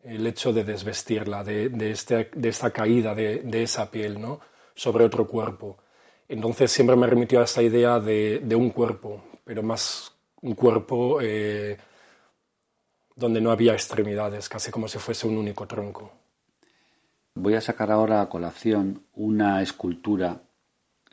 [0.02, 4.40] el hecho de desvestirla, de, de, este, de esta caída de, de, esa piel ¿no?
[4.74, 5.78] sobre otro cuerpo.
[6.28, 11.76] Entonces siempre me remitió a esta idea de, un cuerpo, pero más un cuerpo eh,
[13.14, 16.12] donde no había extremidades, casi como si fuese un único tronco.
[17.34, 20.42] Voy a sacar ahora a colación una escultura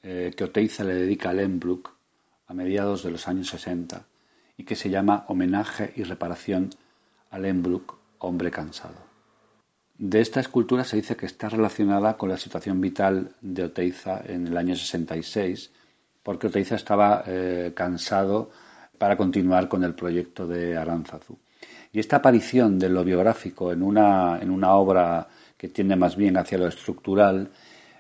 [0.02, 1.94] eh, que Oteiza le dedica a Lembruck
[2.48, 4.06] a mediados de los años 60
[4.58, 6.72] y que se llama Homenaje y reparación
[7.30, 9.10] a Lembruck hombre cansado.
[9.98, 14.48] De esta escultura se dice que está relacionada con la situación vital de Oteiza en
[14.48, 15.72] el año 66,
[16.24, 18.50] porque Oteiza estaba eh, cansado
[18.98, 21.38] para continuar con el proyecto de Aránzazu.
[21.92, 25.28] Y esta aparición de lo biográfico en una, en una obra
[25.58, 27.50] que tiende más bien hacia lo estructural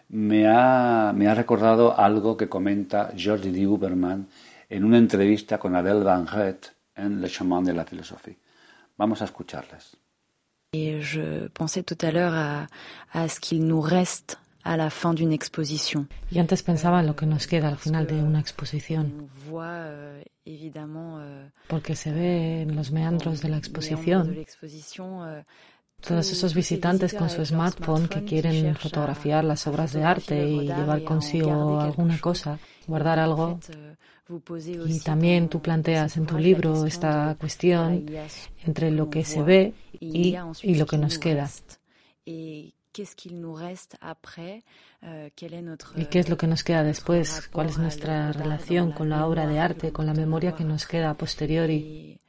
[0.09, 3.67] me ha, me ha recordado algo que comenta George D.
[3.67, 4.27] Uberman
[4.69, 8.37] en una entrevista con Adèle Van Gret en Le Chemin de la Philosophie.
[8.97, 9.97] Vamos a escucharles.
[10.71, 12.67] Et je pensais tout à l'heure à,
[13.11, 16.05] à, ce qu'il nous reste à la fin d'une exposition.
[16.31, 19.29] Y antes pensaba en lo que nos queda al final de una exposición.
[21.67, 24.45] Porque se ve en los meandros de la exposición
[26.01, 31.03] todos esos visitantes con su smartphone que quieren fotografiar las obras de arte y llevar
[31.03, 33.59] consigo alguna cosa, guardar algo.
[34.87, 38.05] Y también tú planteas en tu libro esta cuestión
[38.65, 41.49] entre lo que se ve y, y lo que nos queda.
[45.95, 47.49] ¿Y qué es lo que nos queda después?
[47.51, 51.09] ¿Cuál es nuestra relación con la obra de arte, con la memoria que nos queda
[51.11, 52.19] a posteriori?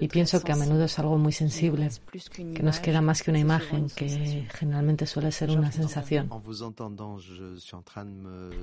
[0.00, 1.90] Y pienso que a menudo es algo muy sensible,
[2.32, 6.30] que nos queda más que una imagen, que generalmente suele ser una sensación.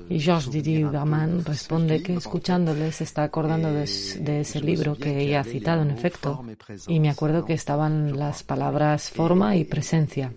[0.09, 5.41] Y Georges Didier Huberman responde que escuchándole se está acordando de, ese libro que ella
[5.41, 6.43] ha citado, en efecto,
[6.87, 10.33] y me acuerdo que estaban las palabras forma y presencia.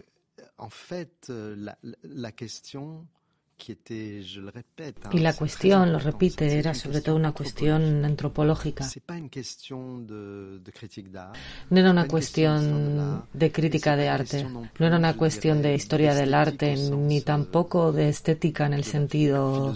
[5.12, 8.86] Y la cuestión, lo repite, era sobre todo una cuestión antropológica.
[11.70, 16.34] No era una cuestión de crítica de arte, no era una cuestión de historia del
[16.34, 19.74] arte, ni tampoco de estética en el sentido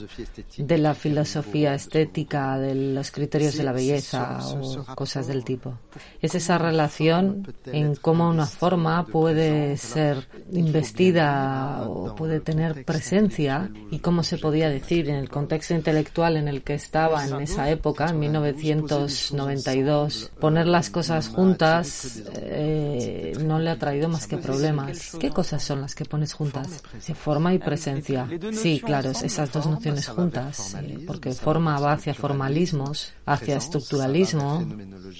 [0.57, 5.79] de la filosofía estética, de los criterios de la belleza o cosas del tipo.
[6.21, 13.99] Es esa relación en cómo una forma puede ser investida o puede tener presencia y
[13.99, 18.11] cómo se podía decir en el contexto intelectual en el que estaba en esa época,
[18.11, 25.17] en 1992, poner las cosas juntas eh, no le ha traído más que problemas.
[25.19, 26.83] ¿Qué cosas son las que pones juntas?
[27.15, 28.29] Forma y presencia.
[28.53, 34.67] Sí, claro, esas dos nociones juntas, eh, porque forma va hacia formalismos, hacia estructuralismo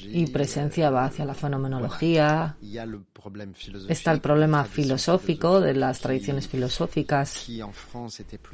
[0.05, 2.57] y presencia va hacia la fenomenología.
[3.89, 7.47] Está el problema filosófico de las tradiciones filosóficas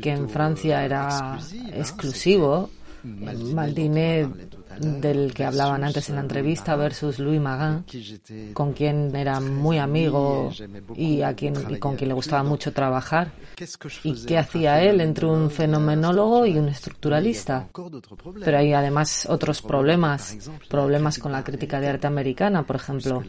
[0.00, 1.38] que en Francia era
[1.72, 2.70] exclusivo,
[3.04, 4.28] el Maldiné
[4.78, 7.84] del que hablaban antes en la entrevista versus Louis Magan,
[8.52, 10.50] con quien era muy amigo
[10.94, 13.32] y, a quien, y con quien le gustaba mucho trabajar.
[14.02, 17.68] ¿Y qué hacía él entre un fenomenólogo y un estructuralista?
[18.44, 20.36] Pero hay además otros problemas,
[20.68, 23.22] problemas con la crítica de arte americana, por ejemplo,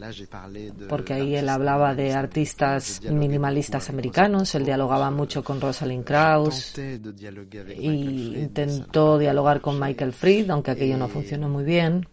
[0.88, 8.36] porque ahí él hablaba de artistas minimalistas americanos, él dialogaba mucho con Rosalind Krauss y
[8.36, 12.06] intentó dialogar con Michael Fried, aunque aquello no funcionó muy bien.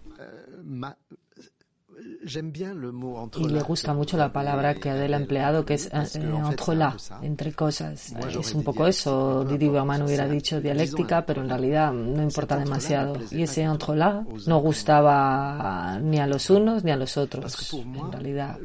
[3.35, 6.95] Y le gusta mucho la palabra que Adele ha empleado, que es eh, entre la,
[7.21, 8.13] entre cosas.
[8.37, 9.43] Es un poco eso.
[9.45, 13.17] Didi Bauman hubiera dicho dialéctica, pero en realidad no importa demasiado.
[13.31, 18.11] Y ese entre la no gustaba ni a los unos ni a los otros, en
[18.11, 18.57] realidad.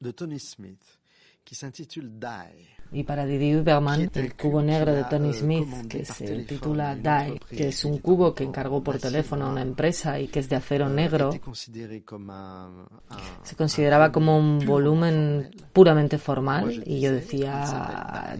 [0.00, 0.82] de Tony Smith,
[1.42, 6.44] que se Die, y para Didier Huberman, el cubo negro de Tony Smith, que se
[6.44, 10.38] titula DAE, que es un cubo que encargó por teléfono a una empresa y que
[10.38, 11.32] es de acero negro,
[13.42, 18.38] se consideraba como un volumen puramente formal y yo decía,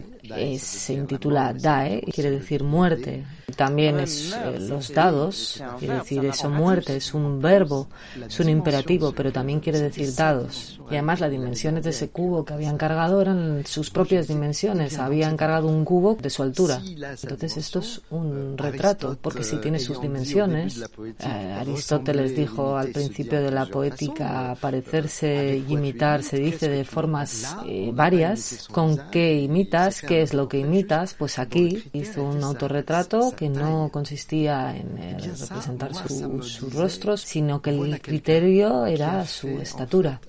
[0.59, 3.25] se intitula DAE, quiere decir muerte.
[3.55, 7.87] También es eh, los dados, quiere decir eso muerte, es un verbo,
[8.27, 10.79] es un imperativo, pero también quiere decir dados.
[10.89, 14.99] Y además las dimensiones de ese cubo que habían cargado eran sus propias dimensiones dimensiones,
[14.99, 16.81] había encargado un cubo de su altura.
[16.85, 20.83] Entonces esto es un retrato, porque si tiene sus dimensiones,
[21.19, 27.55] eh, Aristóteles dijo al principio de la poética, parecerse y imitar se dice de formas
[27.65, 28.67] eh, varias.
[28.71, 30.01] ¿Con qué imitas?
[30.01, 31.13] ¿Qué es lo que imitas?
[31.13, 37.71] Pues aquí hizo un autorretrato que no consistía en eh, representar sus rostros, sino que
[37.71, 40.21] el criterio era su estatura.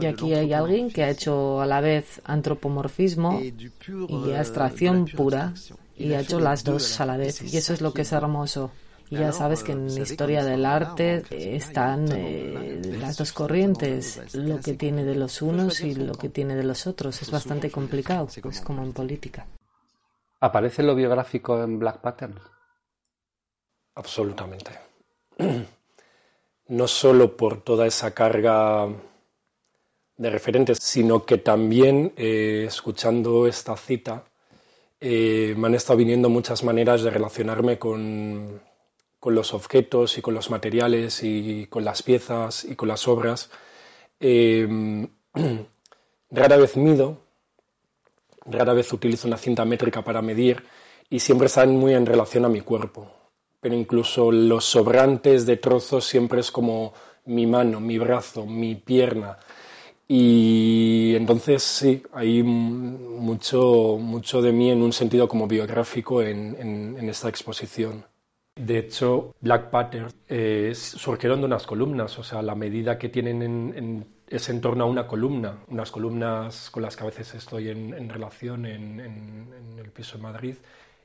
[0.00, 5.54] Y aquí hay alguien que ha hecho a la vez antropomorfismo y abstracción pura
[5.96, 7.42] y ha hecho las dos a la vez.
[7.52, 8.70] Y eso es lo que es hermoso.
[9.10, 11.24] Y ya sabes que en la historia del arte
[11.56, 16.54] están eh, las dos corrientes, lo que tiene de los unos y lo que tiene
[16.54, 17.20] de los otros.
[17.20, 19.48] Es bastante complicado, es como en política.
[20.38, 22.38] ¿Aparece lo biográfico en Black Pattern?
[23.94, 24.70] Absolutamente.
[26.68, 28.86] No solo por toda esa carga
[30.16, 34.22] de referentes, sino que también, eh, escuchando esta cita,
[35.00, 38.60] eh, me han estado viniendo muchas maneras de relacionarme con,
[39.34, 43.50] los objetos y con los materiales y con las piezas y con las obras.
[44.18, 45.08] Em,
[46.30, 47.18] rara vez mido,
[48.46, 50.64] rara vez utilizo una cinta métrica para medir
[51.10, 53.10] y siempre están muy en relación a mi cuerpo.
[53.60, 56.94] Pero incluso los sobrantes de trozos siempre es como
[57.26, 59.38] mi mano, mi brazo, mi pierna
[60.08, 67.28] Y entonces sí, hay mucho, mucho de mí en un sentido como biográfico en, esta
[67.28, 68.04] exposición.
[68.56, 73.42] De hecho, Black Patterns eh, surgieron de unas columnas, o sea, la medida que tienen
[73.42, 77.70] en, es en torno a una columna, unas columnas con las que a veces estoy
[77.70, 80.56] en, relación en, el piso de Madrid,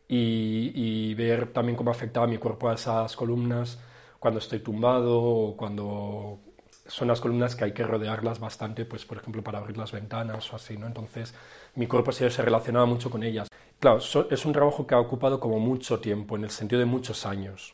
[0.08, 3.80] y, y, ver también cómo afectaba mi cuerpo a esas columnas
[4.20, 6.40] cuando estoy tumbado o cuando
[6.88, 10.52] son las columnas que hay que rodearlas bastante, pues por ejemplo para abrir las ventanas
[10.54, 10.88] o así, ¿no?
[10.88, 11.34] Entonces
[11.76, 13.48] mi cuerpo se, relacionaba mucho con ellas.
[13.80, 17.26] Claro, es un trabajo que ha ocupado como mucho tiempo, en el sentido de muchos
[17.26, 17.74] años.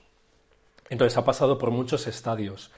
[0.90, 2.72] Entonces ha pasado por muchos estadios.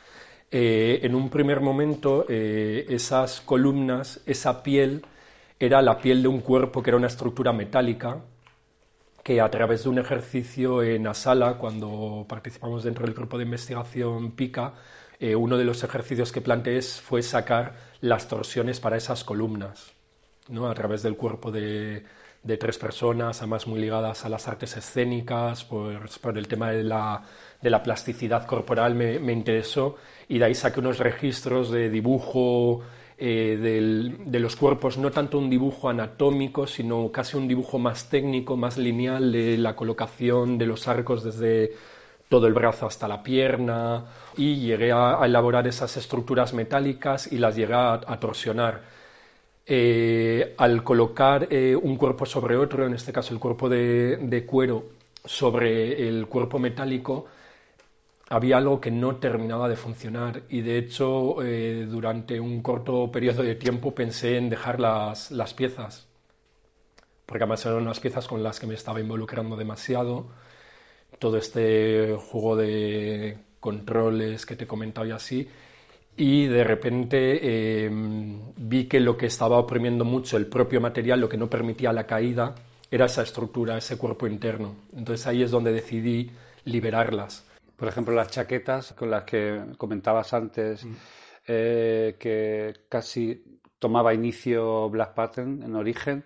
[0.52, 5.06] Eh, en un primer momento eh, esas columnas, esa piel,
[5.60, 8.22] era la piel de un cuerpo que era una estructura metálica,
[9.24, 13.46] que a través de un ejercicio en la sala, cuando participamos dentro del grupo de
[13.46, 14.74] investigación PICA,
[15.20, 19.94] eh, uno de los ejercicios que planteé fue sacar las torsiones para esas columnas,
[20.50, 20.68] ¿no?
[20.70, 22.04] a través del cuerpo de,
[22.60, 27.24] tres personas, además muy ligadas a las artes escénicas, por, el tema de la,
[27.84, 29.96] plasticidad corporal me, interesó
[30.28, 32.82] y de ahí saqué unos registros de dibujo
[33.18, 38.58] eh, de los cuerpos, no tanto un dibujo anatómico, sino casi un dibujo más técnico,
[38.58, 41.72] más lineal de la colocación de los arcos desde
[42.30, 44.06] todo el brazo hasta la pierna
[44.38, 48.82] y llegué a, elaborar esas estructuras metálicas y las llegué a, torsionar.
[49.66, 54.84] Eh, al colocar eh, un cuerpo sobre otro, en este caso el cuerpo de, cuero
[55.24, 57.28] sobre el cuerpo metálico,
[58.30, 63.44] había algo que no terminaba de funcionar y de hecho eh, durante un corto periodo
[63.44, 66.08] de tiempo pensé en dejar las, las piezas,
[67.26, 70.26] porque además eran unas piezas con las que me estaba involucrando demasiado
[71.20, 75.48] todo este juego de controles que te he comentado y así,
[76.16, 81.30] y de repente em, vi que lo que estaba oprimiendo mucho el propio material, lo
[81.30, 82.54] que no permitía la caída,
[82.92, 84.76] era esa estructura, ese cuerpo interno.
[84.96, 86.30] Entonces ahí es donde decidí
[86.66, 87.50] liberarlas.
[87.76, 90.94] Por ejemplo, las chaquetas con las que comentabas antes, mm.
[91.48, 96.24] eh, que casi tomaba inicio Black Pattern en origen,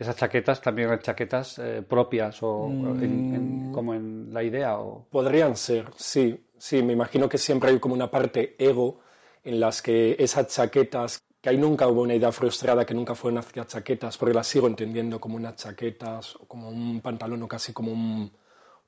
[0.00, 3.70] esas chaquetas también eran chaquetas eh, propias o mm.
[3.70, 7.94] como en la idea o podrían ser sí sí me imagino que siempre hay como
[7.94, 9.00] una parte ego
[9.44, 13.38] en las que esas chaquetas que ahí nunca hubo una idea frustrada que nunca fueron
[13.38, 17.74] hacia chaquetas porque las sigo entendiendo como unas chaquetas o como un pantalón o casi
[17.74, 18.32] como un,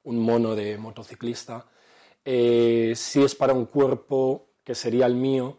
[0.05, 1.67] mono de motociclista
[2.25, 5.59] eh, si es para un cuerpo que sería el mío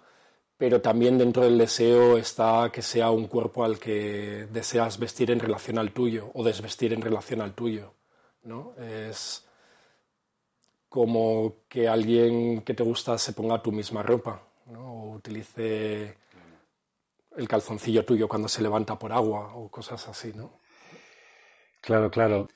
[0.64, 5.41] pero también dentro del deseo está que sea un cuerpo al que deseas vestir en
[5.41, 7.95] relación al tuyo o desvestir en relación al tuyo.
[8.43, 8.74] ¿no?
[8.78, 9.45] Es
[10.88, 14.80] como que alguien que te gusta se ponga tu misma ropa ¿no?
[14.80, 16.16] o utilice
[17.36, 20.32] el calzoncillo tuyo cuando se levanta por agua o cosas así.
[20.34, 20.61] ¿no?
[21.82, 22.47] Claro, claro.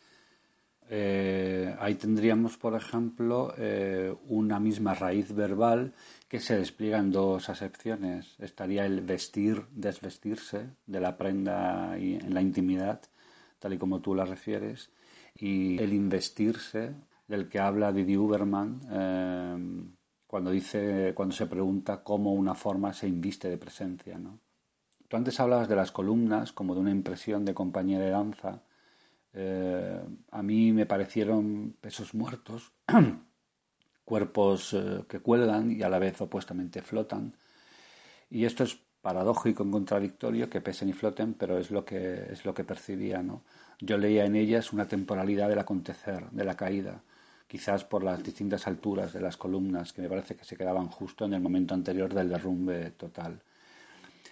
[0.89, 5.93] Eh, ahí tendríamos, por ejemplo, eh, una misma raíz verbal
[6.28, 8.36] que se despliega en dos acepciones.
[8.39, 13.01] Estaría el vestir, desvestirse de la prenda y, en la intimidad,
[13.59, 14.91] tal y como tú la refieres,
[15.36, 16.95] y el investirse,
[17.28, 19.89] del que habla Didi Uberman eh,
[20.25, 24.17] cuando, dice, cuando se pregunta cómo una forma se inviste de presencia.
[24.17, 24.39] ¿no?
[25.07, 28.61] Tú antes hablabas de las columnas como de una impresión de compañía de danza.
[29.34, 30.01] Eh,
[30.32, 32.73] a mí me parecieron pesos muertos
[34.08, 37.34] cuerpos eh, que cuelgan y a la vez opuestamente flotan.
[38.30, 42.45] Y esto es paradójico y contradictorio que pesen y floten, pero es lo que, es
[42.45, 43.22] lo que percibía.
[43.22, 43.43] ¿no?
[43.82, 47.03] Yo leía en ellas una temporalidad del acontecer, de la caída,
[47.47, 51.26] quizás por las distintas alturas de las columnas que me parece que se quedaban justo
[51.26, 53.41] en el momento anterior del derrumbe total.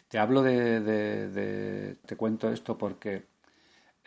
[0.08, 3.26] Te hablo de, de te cuento esto porque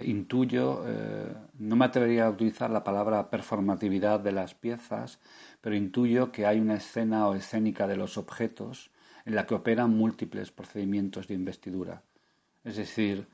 [0.00, 5.18] intuyo, eh, no me atrevería a utilizar la palabra performatividad de las piezas,
[5.60, 8.90] pero intuyo que hay una escena o escénica de los objetos
[9.24, 12.02] en la que operan múltiples procedimientos de investidura.
[12.64, 13.26] Es decir,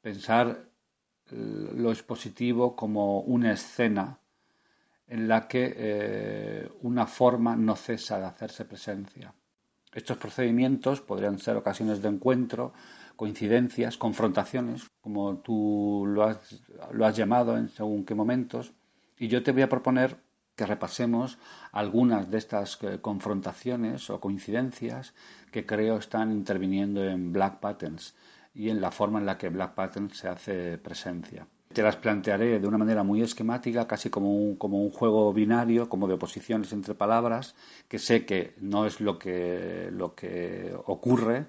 [0.00, 0.68] pensar
[1.30, 4.18] lo expositivo como una escena
[5.06, 9.34] en la que eh, una forma no cesa de hacerse presencia.
[9.92, 12.72] Estos procedimientos podrían ser ocasiones de encuentro,
[13.16, 18.72] coincidencias, confrontaciones, como tú lo has, lo has llamado en según qué momentos,
[19.16, 20.16] y yo te voy a proponer
[20.56, 21.38] que repasemos
[21.72, 25.14] algunas de estas eh, confrontaciones o coincidencias
[25.50, 28.14] que creo están interviniendo en Black Patterns
[28.54, 31.46] y en la forma en la que Black Patterns se hace presencia.
[31.72, 36.14] Te las plantearé de una manera muy esquemática, casi como un, juego binario, como de
[36.14, 37.56] oposiciones entre palabras,
[37.88, 41.46] que sé que no es lo que ocurre,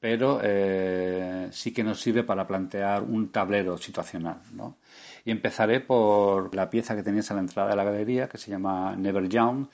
[0.00, 4.40] pero eh, sí que nos sirve para plantear un tablero situacional.
[4.54, 4.78] ¿no?
[5.24, 8.50] Y empezaré por la pieza que tenéis a la entrada de la galería, que se
[8.50, 9.66] llama Never Young,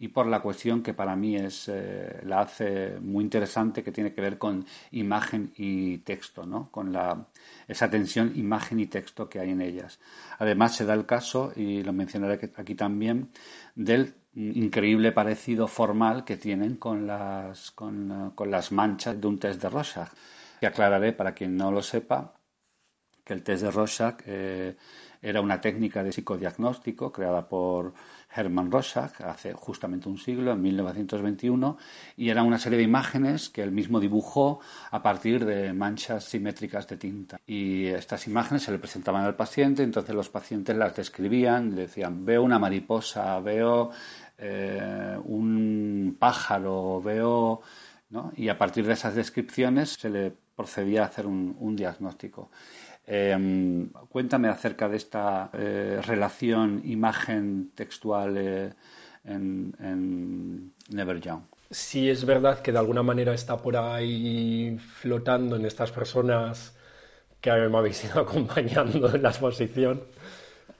[0.00, 4.14] y por la cuestión que para mí es, eh, la hace muy interesante, que tiene
[4.14, 6.70] que ver con imagen y texto, ¿no?
[6.70, 7.26] con la,
[7.68, 10.00] esa tensión imagen y texto que hay en ellas.
[10.38, 13.28] Además, se da el caso, y lo mencionaré aquí también,
[13.74, 19.68] del increíble parecido formal que tienen con las, con, las manchas de un test de
[19.68, 20.08] Rorschach.
[20.62, 22.32] Y aclararé, para quien no lo sepa,
[23.22, 24.76] que el test de Rorschach eh,
[25.20, 27.92] era una técnica de psicodiagnóstico creada por
[28.34, 31.76] Hermann Rorschach hace justamente un siglo, en 1921,
[32.16, 34.60] y era una serie de imágenes que él mismo dibujó
[34.90, 37.40] a partir de manchas simétricas de tinta.
[37.46, 42.24] Y estas imágenes se le presentaban al paciente, entonces los pacientes las describían, le decían,
[42.24, 43.90] veo una mariposa, veo
[44.38, 47.62] eh, un pájaro, veo...
[48.10, 48.32] ¿no?
[48.34, 52.50] Y a partir de esas descripciones se le procedía a hacer un diagnóstico.
[53.12, 58.72] Em, cuéntame acerca de esta eh, relación imagen-textual eh,
[59.24, 61.42] en, Never Young.
[61.68, 66.76] Sí, es verdad que de alguna manera está por ahí flotando en estas personas
[67.40, 70.04] que me habéis ido acompañando en la exposición,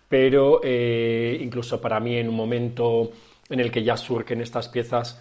[0.08, 3.10] pero eh, incluso para mí en un momento
[3.48, 5.20] en el que ya surgen estas piezas,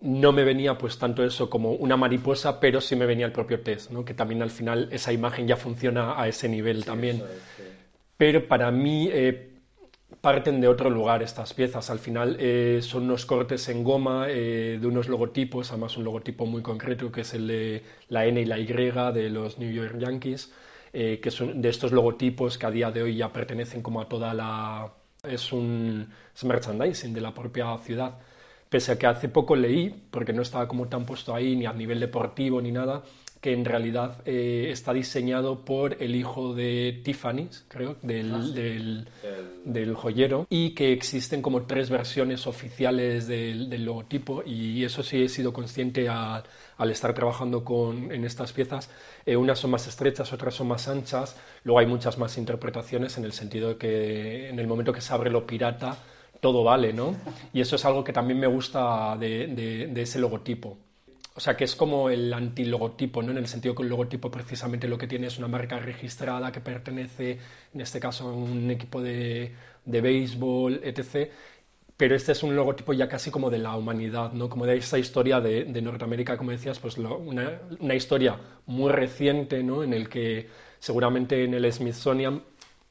[0.00, 3.60] no me venía pues tanto eso como una mariposa, pero sí me venía el propio
[3.60, 4.04] test, ¿no?
[4.04, 7.22] que también al final esa imagen ya funciona a ese nivel también.
[8.16, 9.50] Pero para mí eh,
[10.20, 11.90] parten de otro lugar estas piezas.
[11.90, 16.46] Al final eh, son unos cortes en goma eh, de unos logotipos, además un logotipo
[16.46, 19.96] muy concreto que es el de la N y la Y de los New York
[19.98, 20.52] Yankees,
[20.92, 24.34] que son de estos logotipos que a día de hoy ya pertenecen como a toda
[24.34, 24.92] la...
[25.22, 28.18] es un es merchandising de la propia ciudad
[28.70, 31.72] pese a que hace poco leí, porque no estaba como tan puesto ahí ni a
[31.72, 33.02] nivel deportivo ni nada,
[33.40, 39.28] que en realidad eh, está diseñado por el hijo de Tiffany, creo, del, ah,
[39.64, 45.28] del, joyero, y que existen como tres versiones oficiales del, logotipo, y eso sí he
[45.28, 48.90] sido consciente al estar trabajando con, en estas piezas.
[49.24, 53.24] Eh, unas son más estrechas, otras son más anchas, luego hay muchas más interpretaciones en
[53.24, 55.96] el sentido de que en el momento que se abre lo pirata,
[56.40, 57.14] todo vale, ¿no?
[57.52, 60.78] Y eso es algo que también me gusta de, ese logotipo.
[61.34, 63.30] O sea, que es como el antilogotipo, ¿no?
[63.30, 66.60] En el sentido que el logotipo precisamente lo que tiene es una marca registrada que
[66.60, 67.38] pertenece,
[67.72, 71.30] en este caso, a un equipo de, de béisbol, etc.
[71.96, 74.48] Pero este es un logotipo ya casi como de la humanidad, ¿no?
[74.48, 79.82] Como de esa historia de, Norteamérica, como decías, pues una, una, historia muy reciente, ¿no?
[79.82, 82.42] En el que seguramente en el Smithsonian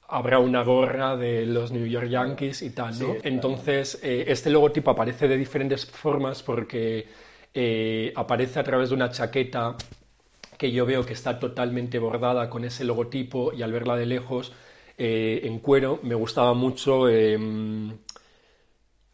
[0.10, 3.16] habrá una gorra de los New York Yankees y tal, ¿no?
[3.24, 7.08] Entonces, eh, este logotipo aparece de diferentes formas porque
[7.54, 9.76] eh, aparece a través de una chaqueta
[10.58, 14.52] que yo veo que está totalmente bordada con ese logotipo y al verla de lejos
[14.98, 17.96] eh, en cuero me gustaba mucho em,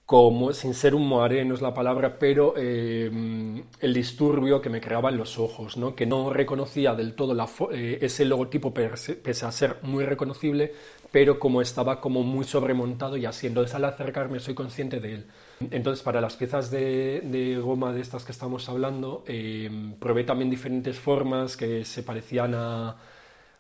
[0.06, 4.80] como, sin ser un moaré, no es la palabra, pero em, el disturbio que me
[4.80, 5.96] creaba en los ojos, ¿no?
[5.96, 7.36] que no reconocía del todo
[7.72, 10.74] eh, ese logotipo pese a ser muy reconocible,
[11.12, 15.28] pero como estaba como muy sobremontado y así, entonces al acercarme soy consciente de él.
[15.72, 21.00] Entonces, para las piezas de, goma de estas que estamos hablando, em, probé también diferentes
[21.00, 22.98] formas que se parecían a,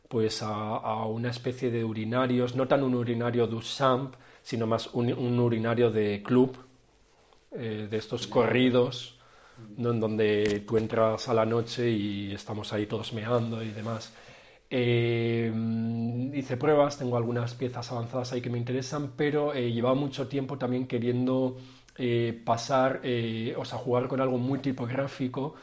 [0.07, 4.15] pues a, una especie de urinarios, no tan un urinario Duchamp,
[4.45, 6.55] sino más un, urinario de club,
[7.51, 9.17] eh, de estos corridos,
[9.75, 14.13] en donde tú entras a la noche y estamos ahí todos meando y demás.
[14.69, 15.51] Eh,
[16.31, 20.59] hice pruebas, tengo algunas piezas avanzadas ahí que me interesan, pero eh, llevaba mucho tiempo
[20.59, 21.57] también queriendo
[22.43, 23.01] pasar,
[23.57, 25.55] o sea, jugar con algo muy tipográfico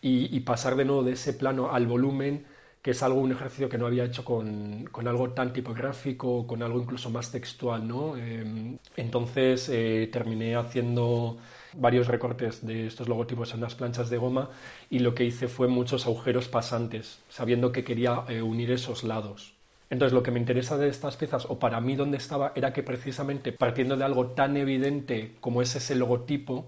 [0.00, 2.44] y pasar de nuevo de ese plano al volumen
[2.82, 6.62] que es algo, un ejercicio que no había hecho con, con algo tan tipográfico, con
[6.62, 8.16] algo incluso más textual, ¿no?
[8.16, 11.38] Em, entonces eh, terminé haciendo
[11.74, 14.50] varios recortes de estos logotipos en unas planchas de goma
[14.90, 19.54] y lo que hice fue muchos agujeros pasantes, sabiendo que quería eh, unir esos lados.
[19.90, 22.82] Entonces lo que me interesa de estas piezas, o para mí donde estaba, era que
[22.82, 26.66] precisamente partiendo de algo tan evidente como es ese logotipo,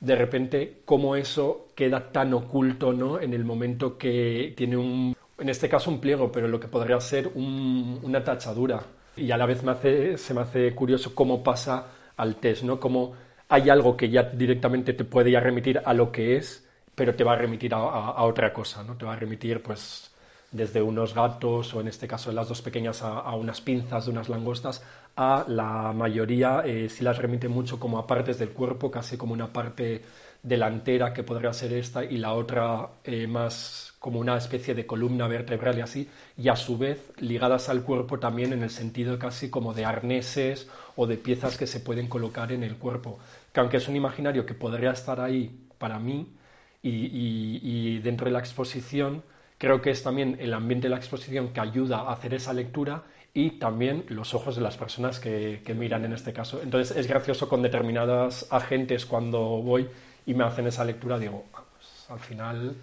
[0.00, 3.20] de repente cómo eso queda tan oculto ¿no?
[3.20, 7.00] en el momento que tiene un, en este caso un pliego, pero lo que podría
[7.00, 8.82] ser una tachadura.
[9.16, 11.86] Y a la vez me hace, se me hace curioso cómo pasa
[12.16, 12.78] al test, ¿no?
[12.78, 13.14] Cómo
[13.48, 17.24] hay algo que ya directamente te puede ya remitir a lo que es, pero te
[17.24, 18.96] va a remitir a, otra cosa, ¿no?
[18.96, 20.07] Te va a remitir, pues,
[20.50, 24.28] desde unos gatos o en este caso las dos pequeñas a, unas pinzas de unas
[24.28, 24.82] langostas,
[25.16, 29.34] a la mayoría eh, sí las remite mucho como a partes del cuerpo, casi como
[29.34, 30.02] una parte
[30.42, 35.26] delantera que podría ser esta y la otra eh, más como una especie de columna
[35.26, 39.50] vertebral y así, y a su vez ligadas al cuerpo también en el sentido casi
[39.50, 43.18] como de arneses o de piezas que se pueden colocar en el cuerpo,
[43.52, 46.32] que aunque es un imaginario que podría estar ahí para mí
[46.80, 49.22] y dentro de la exposición,
[49.58, 53.02] creo que es también el ambiente de la exposición que ayuda a hacer esa lectura
[53.34, 56.62] y también los ojos de las personas que, miran en este caso.
[56.62, 59.88] Entonces es gracioso con determinadas agentes cuando voy
[60.24, 62.76] y me hacen esa lectura, digo, pues, al final...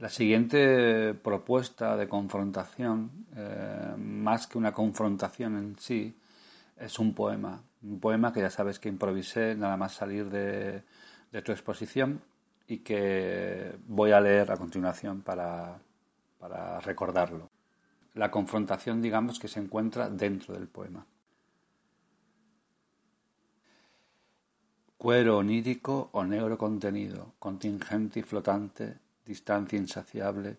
[0.00, 6.18] La siguiente propuesta de confrontación, eh, más que una confrontación en sí,
[6.76, 7.62] es un poema.
[7.80, 10.82] Un poema que ya sabes que improvisé nada más salir de
[11.42, 12.20] tu exposición
[12.66, 15.78] y que voy a leer a continuación para,
[16.38, 17.50] para recordarlo.
[18.14, 21.06] La confrontación, digamos, que se encuentra dentro del poema.
[24.96, 28.96] Cuero onírico o negro contenido, contingente y flotante,
[29.26, 30.56] distancia insaciable,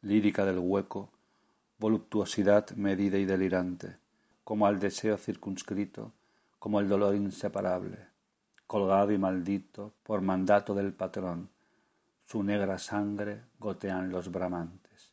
[0.00, 1.10] lírica del hueco,
[1.78, 3.96] voluptuosidad medida y delirante,
[4.44, 6.12] como al deseo circunscrito,
[6.58, 8.11] como el dolor inseparable,
[8.72, 11.50] colgado y maldito por mandato del patrón,
[12.24, 15.12] su negra sangre gotean los bramantes.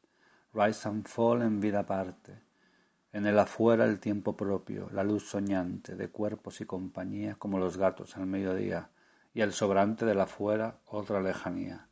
[0.53, 2.39] Rise and fall en vida aparte,
[3.12, 7.76] en el afuera el tiempo propio, la luz soñante de cuerpos y compañía como los
[7.76, 8.91] gatos al mediodía,
[9.34, 11.89] y el sobrante del afuera otra lejanía,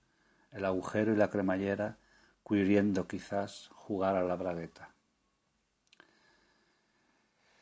[0.53, 1.97] el agujero y la cremallera
[2.47, 4.91] quiriendo quizás jugar a la bragueta.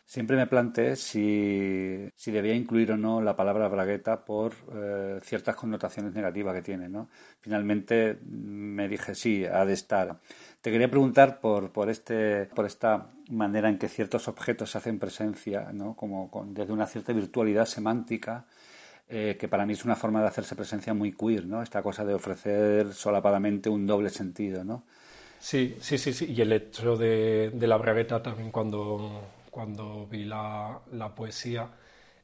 [0.08, 6.14] Siempre me planteé si, debía incluir o no la palabra bragueta por eh, ciertas connotaciones
[6.14, 6.88] negativas que tiene.
[6.88, 7.10] ¿no?
[7.42, 10.20] Finalmente me dije sí, ha de estar.
[10.62, 15.00] Te quería preguntar por, por, este, por esta manera en que ciertos objetos se hacen
[15.00, 15.96] presencia, ¿no?
[15.96, 18.46] como desde una cierta virtualidad semántica,
[19.10, 21.64] eh, que para mí es una forma de hacerse presencia muy queer, ¿no?
[21.64, 24.64] esta cosa de ofrecer solapadamente un doble sentido.
[24.64, 24.84] ¿no?
[25.40, 26.32] Sí, sí, sí, sí.
[26.32, 29.24] Y el hecho de, de la bragueta también cuando
[29.56, 30.82] cuando vi la,
[31.16, 31.70] poesía,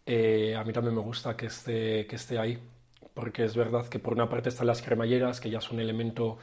[0.06, 2.60] eh, a mí también me gusta que esté, que esté ahí,
[3.14, 6.38] porque es verdad que por una parte están las cremalleras, que ya es un elemento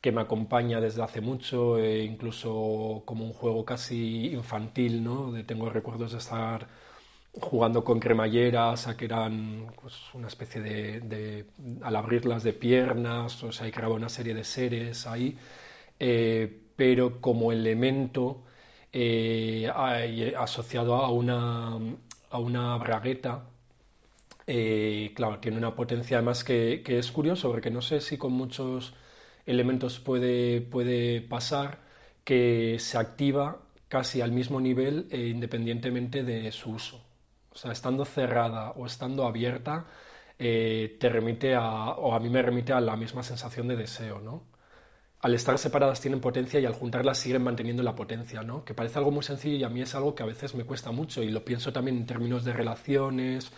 [0.00, 5.30] que me acompaña desde hace mucho, e incluso como un juego casi infantil, ¿no?
[5.32, 6.68] De, tengo recuerdos de estar
[7.34, 11.46] jugando con cremalleras, a que eran pues, una especie de,
[11.82, 15.36] al abrirlas de piernas, o sea, y creaba una serie de seres ahí,
[15.98, 18.44] eh, pero como elemento
[18.92, 19.70] eh,
[20.36, 21.78] asociado a una,
[22.30, 23.46] a una bragueta.
[24.46, 28.94] Eh, claro, tiene una potencia además que, es curioso, porque no sé si con muchos
[29.46, 31.78] elementos puede, puede pasar
[32.24, 37.04] que se activa casi al mismo nivel eh, independientemente de su uso.
[37.52, 39.86] O sea, estando cerrada o estando abierta,
[40.38, 44.49] te remite a, o a mí me remite a la misma sensación de deseo, ¿no?
[45.22, 48.64] Al estar separadas tienen potencia y al juntarlas siguen manteniendo la potencia, ¿no?
[48.64, 50.92] Que parece algo muy sencillo y a mí es algo que a veces me cuesta
[50.92, 53.52] mucho y lo pienso también en términos de relaciones,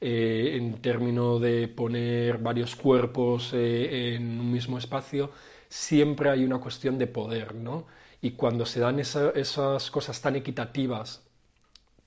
[0.00, 5.30] eh, en términos de poner varios cuerpos eh, en un mismo espacio,
[5.70, 7.86] siempre hay una cuestión de poder, ¿no?
[8.20, 11.22] Y cuando se dan esas cosas tan equitativas,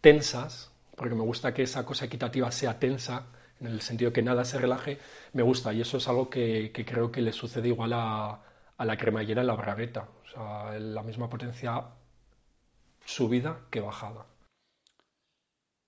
[0.02, 3.26] tensas, porque me gusta que esa cosa equitativa sea tensa,
[3.60, 5.00] en el sentido que nada se relaje,
[5.34, 8.42] me gusta y eso es algo que creo que le sucede igual a
[8.80, 10.08] a la cremallera en la bragueta.
[10.24, 11.84] O sea, la misma potencia
[13.06, 14.26] subida que bajada.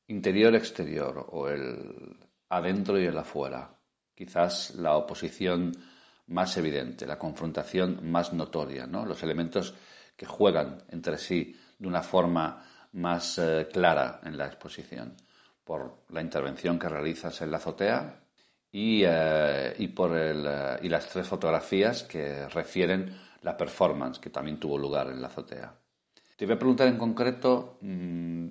[0.08, 2.18] Interior-exterior o el
[2.50, 3.78] adentro y el afuera.
[4.14, 5.72] Quizás la oposición
[6.28, 9.06] más evidente, la confrontación más notoria, ¿no?
[9.06, 9.74] los elementos
[10.18, 12.62] que juegan entre sí de una forma
[12.92, 15.16] más eh, clara en la exposición,
[15.64, 18.21] por la intervención que realizas en la azotea
[18.72, 24.30] y, eh, y, por el, eh, y las tres fotografías que refieren la performance que
[24.30, 25.74] también tuvo lugar en la azotea.
[26.38, 28.48] Te voy a preguntar en concreto mm,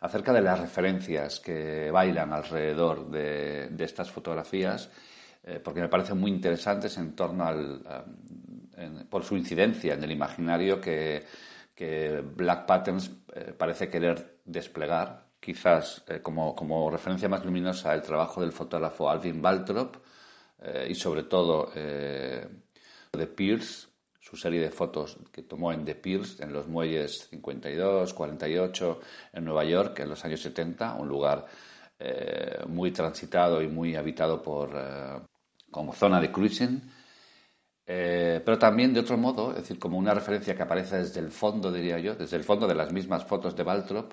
[0.00, 4.90] acerca de las referencias que bailan alrededor de, de estas fotografías,
[5.44, 7.82] eh, porque me parecen muy interesantes en torno al,
[9.08, 11.24] por su incidencia en el imaginario que,
[11.74, 13.10] que Black Patterns
[13.56, 19.42] parece querer desplegar quizás eh, como, como, referencia más luminosa el trabajo del fotógrafo Alvin
[19.42, 19.96] Baltrop
[20.60, 22.46] eh, y sobre todo eh,
[23.12, 23.88] de Pierce,
[24.20, 29.00] su serie de fotos que tomó en The Pierce, en los muelles 52, 48
[29.32, 31.46] en Nueva York en los años 70, un lugar
[32.66, 34.70] muy transitado y muy habitado por,
[35.70, 36.82] como zona de cruising.
[37.84, 41.32] Eh, pero también de otro modo, es decir, como una referencia que aparece desde el
[41.32, 44.12] fondo, diría yo, desde el fondo de las mismas fotos de Baltrop,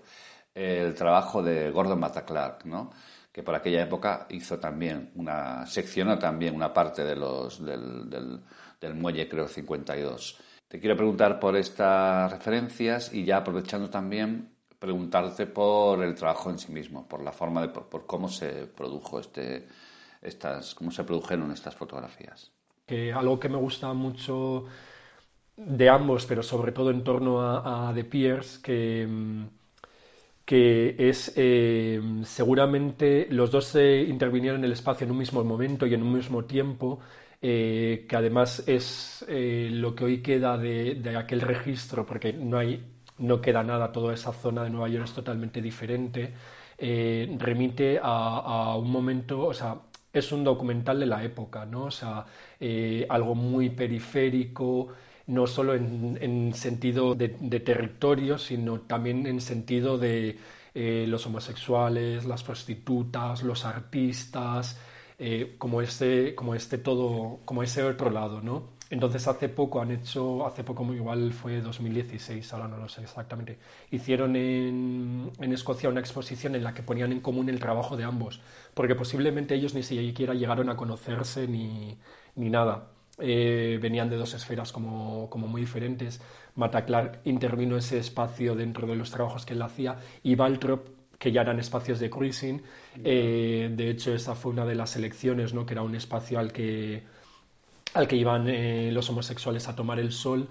[0.53, 2.91] el trabajo de Gordon Matta Clark, ¿no?
[3.31, 8.95] que por aquella época hizo también una, seccionó también una parte de los, del, del,
[8.95, 10.39] muelle, creo, 52.
[10.67, 16.57] Te quiero preguntar por estas referencias y ya aprovechando también preguntarte por el trabajo en
[16.57, 19.67] sí mismo, por la forma de, por, cómo se produjo este,
[20.21, 22.51] estas, cómo se produjeron estas fotografías.
[22.85, 24.65] Que algo que me gusta mucho
[25.55, 29.58] de ambos, pero sobre todo en torno a, a The Pierce, que mm,
[30.49, 35.85] que es eh, seguramente los dos se intervinieron en el espacio en un mismo momento
[35.85, 37.01] y en un mismo tiempo,
[37.39, 42.83] eh, que además es eh, lo que hoy queda de, aquel registro, porque no, hay,
[43.19, 46.33] no queda nada, toda esa zona de Nueva York es totalmente diferente,
[46.79, 49.75] remite a, un momento, o sea,
[50.11, 51.83] es un documental de la época, ¿no?
[51.85, 52.25] O sea,
[53.09, 54.87] algo muy periférico,
[55.29, 60.39] no solo en, sentido de, territorio, sino también en sentido de
[60.73, 64.79] eh, los homosexuales, las prostitutas, los artistas,
[65.19, 68.79] eh, como este, como este todo, como ese otro lado, ¿no?
[68.89, 73.59] Entonces hace poco han hecho, hace poco igual fue 2016, ahora no lo sé exactamente,
[73.91, 78.03] hicieron en, en, Escocia una exposición en la que ponían en común el trabajo de
[78.03, 78.41] ambos,
[78.73, 81.99] porque posiblemente ellos ni siquiera llegaron a conocerse ni,
[82.35, 82.98] ni nada.
[83.21, 86.21] Eh, venían de dos esferas como, como muy diferentes.
[86.55, 91.31] Mata Clark intervino ese espacio dentro de los trabajos que él hacía y Baltrop que
[91.31, 92.61] ya eran espacios de cruising.
[93.03, 95.65] Eh, de hecho, esa fue una de las elecciones, ¿no?
[95.65, 97.03] que era un espacio al que,
[97.93, 100.47] al que iban eh, los homosexuales a tomar el sol.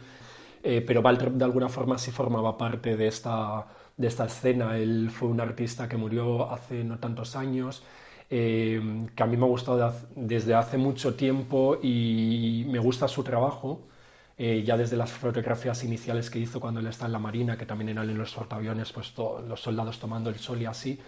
[0.62, 3.66] pero Baltrop de alguna forma sí formaba parte de esta,
[3.96, 4.76] de esta escena.
[4.76, 7.82] Él fue un artista que murió hace no tantos años.
[8.30, 13.22] Eh, que a mí me ha gustado desde hace mucho tiempo y me gusta su
[13.24, 13.88] trabajo,
[14.36, 17.66] eh, ya desde las fotografías iniciales que hizo cuando él está en la Marina, que
[17.66, 21.00] también eran en los portaaviones, pues los soldados tomando el sol y así,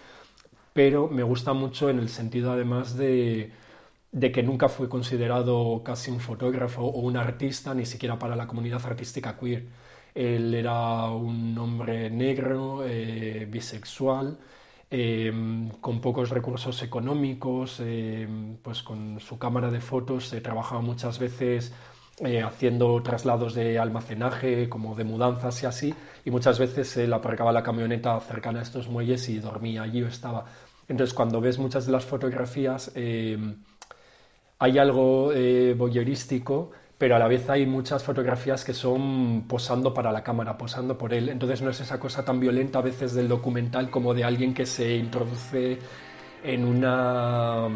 [0.73, 3.51] pero me gusta mucho en el sentido además de,
[4.11, 8.47] de que nunca fue considerado casi un fotógrafo o un artista, ni siquiera para la
[8.47, 9.67] comunidad artística queer.
[10.15, 14.37] Él era un hombre negro, eh, bisexual,
[14.93, 21.17] Em, con pocos recursos económicos, em, pues con su cámara de fotos se trabajaba muchas
[21.17, 21.71] veces
[22.19, 25.93] eh, haciendo traslados de almacenaje, como de mudanzas y así,
[26.25, 30.07] y muchas veces él aparcaba la camioneta cercana a estos muelles y dormía allí o
[30.07, 30.45] estaba.
[30.89, 33.63] Entonces, cuando ves muchas de las fotografías, em,
[34.59, 36.71] hay algo eh, voyeurístico
[37.01, 41.15] pero a la vez hay muchas fotografías que son posando para la cámara, posando por
[41.15, 41.29] él.
[41.29, 44.67] Entonces no es esa cosa tan violenta a veces del documental como de alguien que
[44.67, 45.79] se introduce
[46.43, 47.69] en una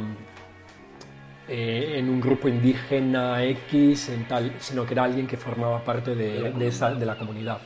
[1.48, 6.14] eh, en un grupo indígena X, en tal, sino que era alguien que formaba parte
[6.14, 7.58] de, de, esa, de la comunidad.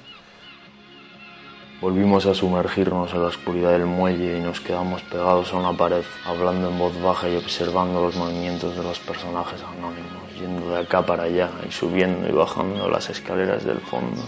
[1.81, 6.03] Volvimos a sumergirnos en la oscuridad del muelle y nos quedamos pegados a una pared,
[6.25, 11.05] hablando en voz baja y observando los movimientos de los personajes anónimos, yendo de acá
[11.05, 14.21] para allá y subiendo y bajando las escaleras del fondo.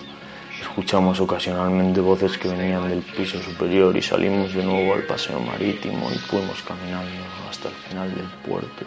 [0.61, 6.11] Escuchamos ocasionalmente voces que venían del piso superior y salimos de nuevo al paseo marítimo
[6.11, 7.09] y fuimos caminando
[7.49, 8.85] hasta el final del puerto,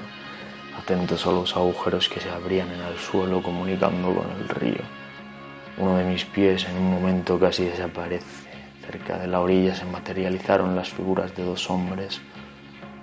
[0.79, 4.83] atentos a los agujeros que se abrían en el suelo comunicando con el río.
[5.79, 8.55] Uno de mis pies en un momento casi desaparece
[8.87, 12.21] Cerca de la orilla se materializaron las figuras de dos hombres,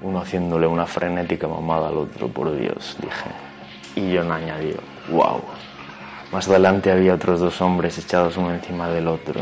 [0.01, 3.50] uno haciéndole una frenética mamada al otro, por Dios, dije.
[3.95, 4.77] Y John añadió,
[5.09, 5.41] wow.
[6.31, 9.41] Más adelante había otros dos hombres echados uno encima del otro.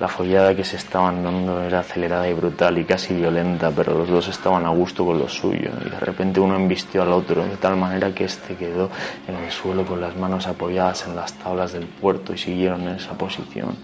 [0.00, 4.08] La follada que se estaban dando era acelerada y brutal y casi violenta, pero los
[4.08, 7.56] dos estaban a gusto con lo suyo, y de repente uno embistió al otro, de
[7.56, 8.90] tal manera que éste quedó
[9.28, 12.96] en el suelo con las manos apoyadas en las tablas del puerto y siguieron en
[12.96, 13.76] esa posición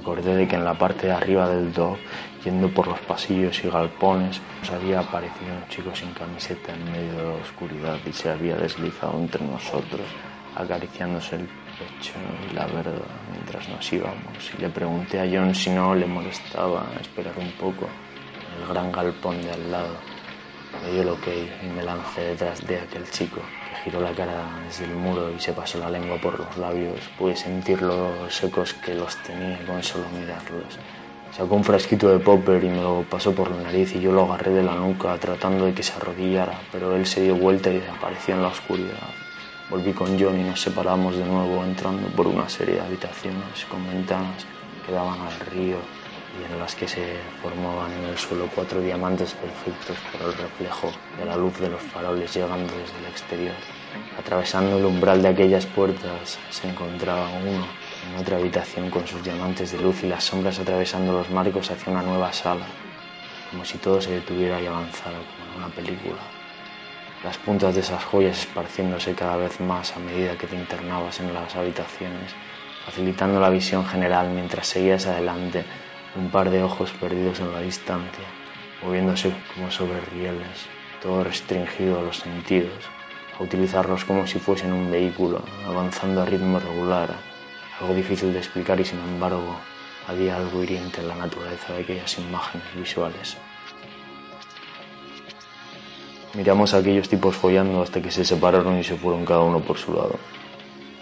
[0.00, 1.96] acordé de que en la parte de arriba del dog,
[2.44, 7.12] yendo por los pasillos y galpones, nos había aparecido un chico sin camiseta en medio
[7.12, 10.06] de la oscuridad y se había deslizado entre nosotros,
[10.56, 12.14] acariciándose el pecho
[12.50, 14.52] y la verdad mientras nos íbamos.
[14.56, 17.88] Y le pregunté a John si no le molestaba esperar un poco
[18.58, 19.96] el gran galpón de al lado.
[20.82, 23.40] Me dio lo que y me lancé detrás de aquel chico
[23.84, 27.00] giró la cara desde el muro y se pasó la lengua por los labios.
[27.18, 30.78] Pude sentir los secos que los tenía con solo mirarlos.
[31.36, 34.24] Sacó un frasquito de popper y me lo pasó por la nariz y yo lo
[34.24, 37.78] agarré de la nuca tratando de que se arrodillara, pero él se dio vuelta y
[37.78, 39.08] desapareció en la oscuridad.
[39.70, 43.86] Volví con John y nos separamos de nuevo entrando por una serie de habitaciones con
[43.86, 44.44] ventanas
[44.84, 45.78] que daban al río
[46.40, 50.92] y en las que se formaban en el suelo cuatro diamantes perfectos por el reflejo
[51.16, 53.54] de la luz de los faroles llegando desde el exterior.
[54.18, 57.66] Atravesando el umbral de aquellas puertas se encontraba uno
[58.08, 61.92] en otra habitación con sus diamantes de luz y las sombras atravesando los marcos hacia
[61.92, 62.66] una nueva sala,
[63.50, 66.20] como si todo se detuviera y avanzara como en una película.
[67.24, 71.34] Las puntas de esas joyas esparciéndose cada vez más a medida que te internabas en
[71.34, 72.32] las habitaciones,
[72.86, 75.64] facilitando la visión general mientras seguías adelante
[76.16, 78.24] un par de ojos perdidos en la distancia,
[78.82, 80.66] moviéndose como sobre rieles,
[81.02, 82.88] todo restringido a los sentidos,
[83.38, 87.29] a utilizarlos como si fuesen un vehículo, avanzando a ritmo regular,
[87.80, 89.56] algo difícil de explicar y sin embargo
[90.06, 93.36] había algo hiriente en la naturaleza de aquellas imágenes visuales.
[96.34, 99.78] Miramos a aquellos tipos follando hasta que se separaron y se fueron cada uno por
[99.78, 100.16] su lado.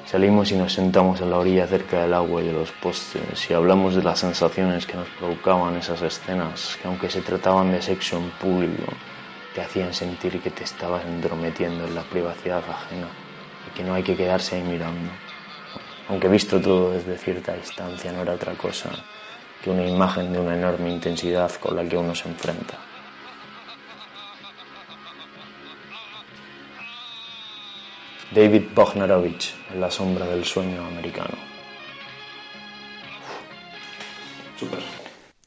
[0.07, 3.53] Salimos y nos sentamos en la orilla cerca del agua y de los postes y
[3.53, 8.17] hablamos de las sensaciones que nos provocaban esas escenas, que aunque se trataban de sexo
[8.17, 8.91] en público,
[9.55, 13.09] te hacían sentir que te estabas entrometiendo en la privacidad ajena
[13.67, 15.11] y que no hay que quedarse ahí mirando.
[16.09, 18.91] Aunque visto todo desde cierta distancia no era otra cosa
[19.63, 22.79] que una imagen de una enorme intensidad con la que uno se enfrenta.
[28.31, 31.37] David Bognarovich en la sombra del sueño americano.
[34.59, 34.81] Super.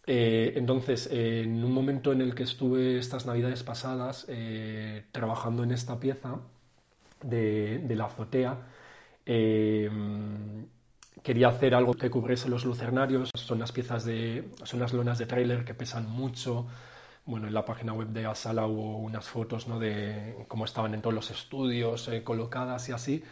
[0.07, 5.64] Eh, entonces, eh, en un momento en el que estuve estas navidades pasadas eh, trabajando
[5.64, 6.39] en esta pieza
[7.24, 8.57] de, la azotea,
[11.23, 13.29] quería hacer algo que cubriese los lucernarios.
[13.36, 16.67] Son las piezas de, son las lonas de tráiler que pesan mucho,
[17.25, 19.79] bueno, en la página web de Asala hubo unas fotos ¿no?
[19.79, 23.23] de cómo estaban en todos los estudios eh, colocadas y así.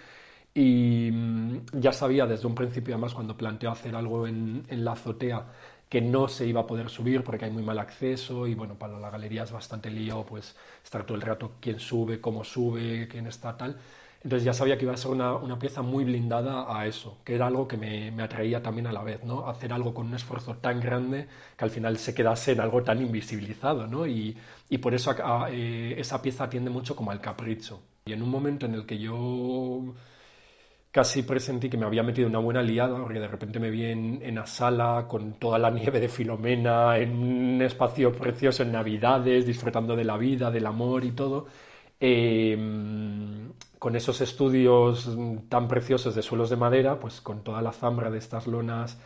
[0.54, 4.94] Y mm, ya sabía desde un principio, además, cuando planteó hacer algo en, en, la
[4.94, 5.46] azotea,
[5.90, 9.00] que no se iba a poder subir porque hay muy mal acceso y bueno, para
[9.00, 13.28] la galería es bastante lío, pues estar todo el rato quién sube, cómo sube, quién
[13.28, 13.80] está tal.
[14.22, 17.36] Entonces ya sabía que iba a ser una, una pieza muy blindada a eso, que
[17.36, 19.48] era algo que me, me, atraía también a la vez, ¿no?
[19.48, 23.02] Hacer algo con un esfuerzo tan grande que al final se quedase en algo tan
[23.02, 24.06] invisibilizado, ¿no?
[24.06, 24.38] Y,
[24.70, 25.16] y por eso
[25.50, 27.82] eh, esa pieza atiende mucho como al capricho.
[28.06, 29.94] Y en un momento en el que yo
[30.92, 34.22] casi presentí que me había metido una buena liada, porque de repente me vi en,
[34.24, 39.46] en la sala con toda la nieve de Filomena, en un espacio precioso en Navidades,
[39.46, 41.48] disfrutando de la vida, del amor y todo,
[42.02, 45.10] Em, con esos estudios
[45.50, 48.98] tan preciosos de suelos de madera, pues con toda la zambra de estas lonas,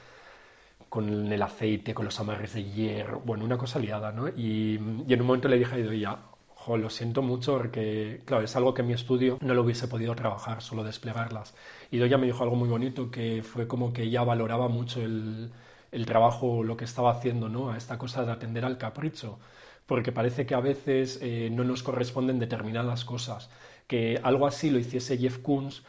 [0.90, 4.28] con el aceite, con los amarres de hierro, bueno, una cosa liada, ¿no?
[4.30, 6.20] Y, en un momento le dije a Idoia,
[6.56, 10.16] jo, lo siento mucho porque, claro, es algo que mi estudio no lo hubiese podido
[10.16, 11.56] trabajar, solo desplegarlas.
[11.90, 15.52] Y Idoia me dijo algo muy bonito, que fue como que ella valoraba mucho el,
[15.92, 17.72] el trabajo, lo que estaba haciendo, ¿no?
[17.72, 19.40] A esta cosa de atender al capricho
[19.86, 23.50] porque parece que a veces eh, no nos corresponden determinadas cosas.
[23.88, 25.84] Que algo así lo hiciese Jeff Koons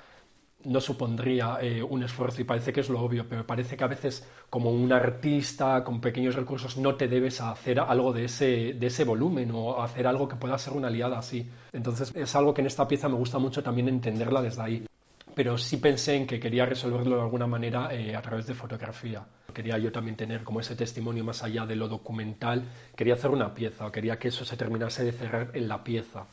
[0.64, 3.88] no supondría eh, un esfuerzo y parece que es lo obvio, pero parece que a
[3.88, 8.86] veces como un artista con pequeños recursos no te debes hacer algo de ese, de
[8.86, 11.50] ese volumen o hacer algo que pueda ser una aliada así.
[11.72, 14.86] Entonces es algo que en esta pieza me gusta mucho también entenderla desde ahí
[15.34, 19.26] pero sí pensé en que quería resolverlo de alguna manera eh, a través de fotografía.
[19.52, 22.64] Quería yo también tener como ese testimonio más allá de lo documental,
[22.96, 26.26] quería hacer una pieza, quería que eso se terminase de cerrar en la pieza.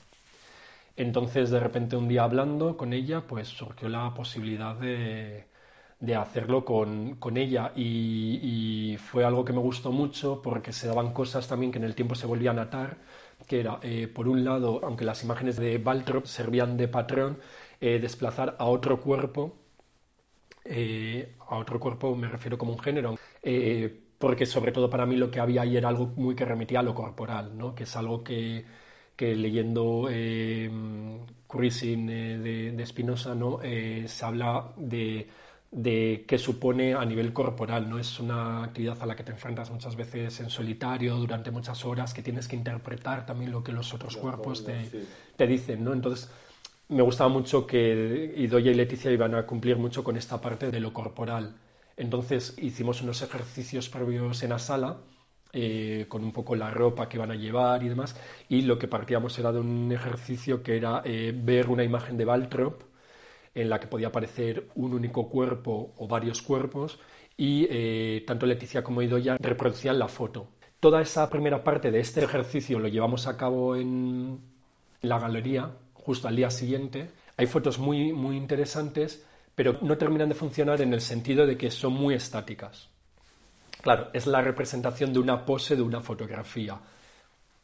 [0.95, 5.45] Entonces, de repente, un día hablando con ella, pues surgió la posibilidad de,
[5.99, 10.87] de hacerlo con, con ella y, y, fue algo que me gustó mucho porque se
[10.87, 12.97] daban cosas también que en el tiempo se volvían a atar,
[13.47, 17.37] que era, eh, por un lado, aunque las imágenes de Baltrop servían de patrón,
[17.81, 19.57] eh, desplazar a otro cuerpo,
[20.63, 25.17] eh, a otro cuerpo me refiero como un género, eh, porque sobre todo para mí
[25.17, 27.73] lo que había ahí era algo muy que remitía a lo corporal, ¿no?
[27.75, 28.65] que es algo que,
[29.15, 30.69] que leyendo eh,
[31.47, 33.59] Cruising de, de Spinoza ¿no?
[33.61, 35.27] se habla de,
[35.71, 37.97] de qué supone a nivel corporal, ¿no?
[37.97, 42.13] Es una actividad a la que te enfrentas muchas veces en solitario durante muchas horas,
[42.13, 44.91] que tienes que interpretar también lo que los otros cuerpos te,
[45.37, 45.93] te dicen, ¿no?
[45.93, 46.29] Entonces,
[46.91, 50.79] me gustaba mucho que Idoya y Leticia iban a cumplir mucho con esta parte de
[50.81, 51.55] lo corporal.
[51.95, 54.97] Entonces hicimos unos ejercicios previos en la sala,
[55.53, 58.15] eh, con un poco la ropa que iban a llevar y demás,
[58.49, 62.25] y lo que partíamos era de un ejercicio que era eh, ver una imagen de
[62.25, 62.83] Baltrop
[63.55, 66.99] en la que podía aparecer un único cuerpo o varios cuerpos,
[67.37, 70.49] y eh, tanto Leticia como Idoya reproducían la foto.
[70.81, 74.39] Toda esa primera parte de este ejercicio lo llevamos a cabo en
[75.01, 75.71] la galería
[76.03, 77.09] justo al día siguiente.
[77.37, 79.25] Hay fotos muy, muy interesantes,
[79.55, 82.89] pero no terminan de funcionar en el sentido de que son muy estáticas.
[83.81, 86.79] Claro, es la representación de una pose de una fotografía.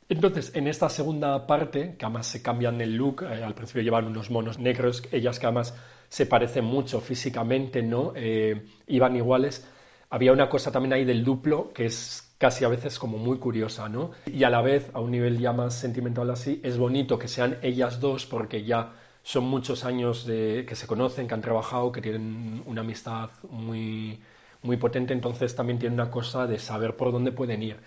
[0.09, 4.05] Entonces, en esta segunda parte, que además se cambian el look, eh, al principio llevan
[4.05, 5.75] unos monos negros, ellas que además
[6.07, 8.13] se parecen mucho físicamente, ¿no?
[8.15, 9.67] Eh, iban iguales.
[10.09, 13.89] Había una cosa también ahí del duplo que es casi a veces como muy curiosa,
[13.89, 14.11] ¿no?
[14.25, 17.57] Y a la vez, a un nivel ya más sentimental así, es bonito que sean
[17.61, 22.01] ellas dos porque ya son muchos años de, que se conocen, que han trabajado, que
[22.01, 24.21] tienen una amistad muy,
[24.61, 27.77] muy potente, entonces también tiene una cosa de saber por dónde pueden ir.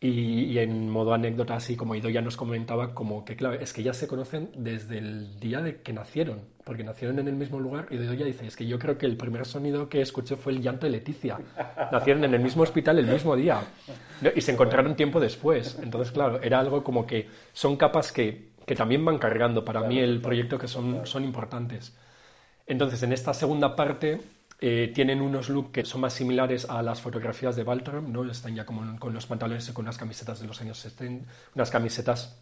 [0.00, 3.82] Y, en modo anécdota, así como Ido ya nos comentaba, como que claro, es que
[3.82, 7.86] ya se conocen desde el día de que nacieron, porque nacieron en el mismo lugar.
[7.90, 10.52] Y Ido ya dice, es que yo creo que el primer sonido que escuché fue
[10.52, 11.38] el llanto de Leticia.
[11.90, 13.62] Nacieron en el mismo hospital el mismo día
[14.34, 15.78] y se encontraron tiempo después.
[15.82, 19.98] Entonces, claro, era algo como que son capas que, que también van cargando para mí
[19.98, 21.96] el proyecto que son, son importantes.
[22.66, 24.20] Entonces, en esta segunda parte
[24.66, 28.24] eh, tienen unos looks que son más similares a las fotografías de Baltram, ¿no?
[28.30, 31.70] Están ya como con los pantalones y con unas camisetas de los años 70, unas
[31.70, 32.40] camisetas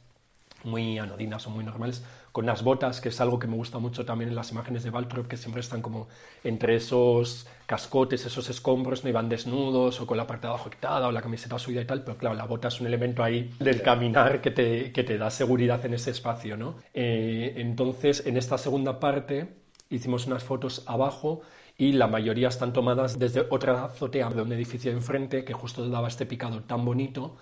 [0.62, 4.04] muy anodinas o muy normales, con unas botas, que es algo que me gusta mucho
[4.04, 6.06] también en las imágenes de Baltrop, que siempre están como
[6.44, 11.08] entre esos cascotes, esos escombros, no iban desnudos o con la parte de abajo quitada
[11.08, 13.82] o la camiseta subida y tal, pero claro, la bota es un elemento ahí del
[13.82, 16.76] caminar que te, que te da seguridad en ese espacio, ¿no?
[16.94, 19.56] Eh, entonces, en esta segunda parte
[19.90, 21.42] hicimos unas fotos abajo
[21.82, 25.88] y la mayoría están tomadas desde otra azotea de un edificio de enfrente que justo
[25.88, 27.38] daba este picado tan bonito,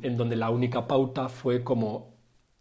[0.00, 2.14] en donde la única pauta fue como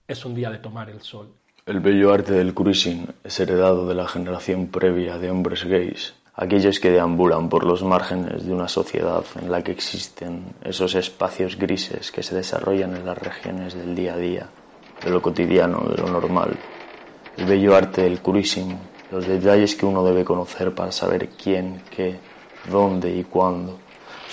[0.05, 1.29] es un día de tomar el sol.
[1.65, 6.81] El bello arte del cruising es heredado de la generación previa de hombres gays, aquellos
[6.81, 12.11] que deambulan por los márgenes de una sociedad en la que existen esos espacios grises
[12.11, 14.49] que se desarrollan en las regiones del día a día,
[15.01, 16.57] de lo cotidiano, de lo normal.
[17.37, 22.15] El bello arte del cruising los detalles que uno debe conocer para saber quién, qué,
[22.69, 23.77] dónde y cuándo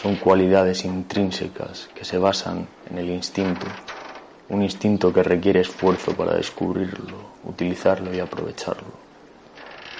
[0.00, 3.66] son cualidades intrínsecas que se basan en el instinto,
[4.48, 9.08] un instinto que requiere esfuerzo para descubrirlo, utilizarlo y aprovecharlo.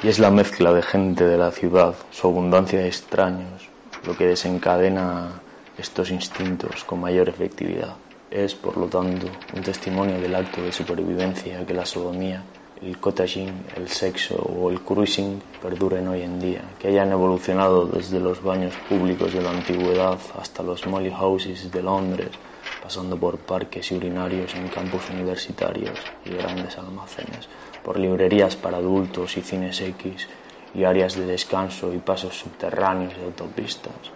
[0.04, 3.68] Y es la mezcla de gente de la ciudad, su abundancia de extraños,
[4.06, 5.42] lo que desencadena
[5.76, 7.96] estos instintos con mayor efectividad.
[8.30, 12.44] Es, por lo tanto, un testimonio del acto de supervivencia que la sodomía
[12.80, 18.20] el cottaging, el sexo o el cruising perduren hoy en día, que hayan evolucionado desde
[18.20, 22.38] los baños públicos de la antigüedad hasta los molly houses de Londres,
[22.80, 27.48] pasando por parques y urinarios en campus universitarios y grandes almacenes,
[27.82, 30.28] por librerías para adultos y cines X
[30.72, 34.12] y áreas de descanso y pasos subterráneos de autopistas.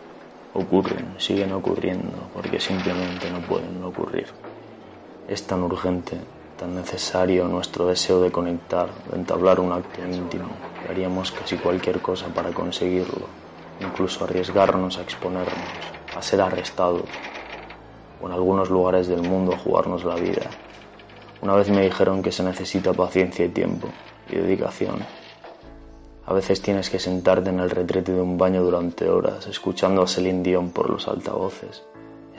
[0.54, 4.28] Ocurren, siguen ocurriendo, porque simplemente no pueden ocurrir.
[5.26, 6.20] Es tan urgente
[6.62, 10.46] tan necesario nuestro deseo de conectar, de entablar un acto íntimo,
[10.88, 13.26] haríamos casi cualquier cosa para conseguirlo,
[13.80, 17.08] incluso arriesgarnos a exponernos, a ser arrestados,
[18.20, 20.52] o en algunos lugares del mundo a jugarnos la vida.
[21.40, 23.88] Una vez me dijeron que se necesita paciencia y tiempo,
[24.30, 25.04] y dedicación.
[26.24, 30.06] A veces tienes que sentarte en el retrete de un baño durante horas, escuchando a
[30.06, 31.82] Celine Dion por los altavoces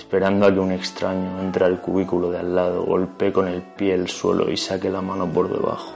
[0.04, 3.94] esperando a que un extraño entre al cubículo de al lado, golpee con el pie
[3.94, 5.94] el suelo y saque la mano por debajo.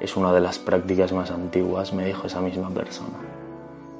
[0.00, 3.16] Es una de las prácticas más antiguas, me dijo esa misma persona.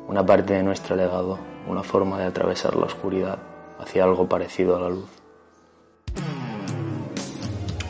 [0.08, 1.38] Una parte de nuestro legado,
[1.68, 3.38] una forma de atravesar la oscuridad
[3.78, 5.08] hacia algo parecido a la luz.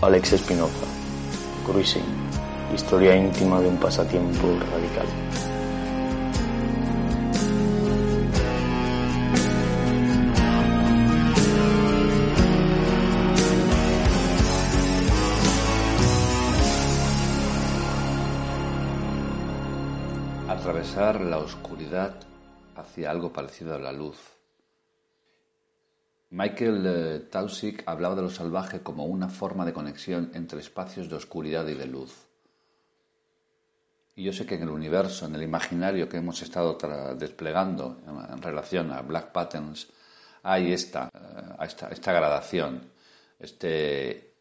[0.02, 0.86] Alex Espinoza,
[1.66, 2.04] Cruising,
[2.74, 5.53] historia íntima de un pasatiempo radical.
[20.94, 22.14] La oscuridad
[22.76, 24.16] hacia algo parecido a la luz.
[26.30, 31.16] Michael eh, Tausig hablaba de lo salvaje como una forma de conexión entre espacios de
[31.16, 32.14] oscuridad y de luz.
[34.14, 36.78] Y yo sé que en el universo, en el imaginario que hemos estado
[37.16, 39.88] desplegando en, relación a Black Patterns,
[40.44, 42.88] hay esta, eh, esta, esta gradación,
[43.40, 44.32] este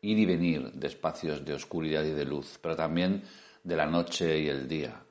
[0.00, 3.24] ir y venir de espacios de oscuridad y de luz, pero también
[3.62, 5.04] de la noche y el día.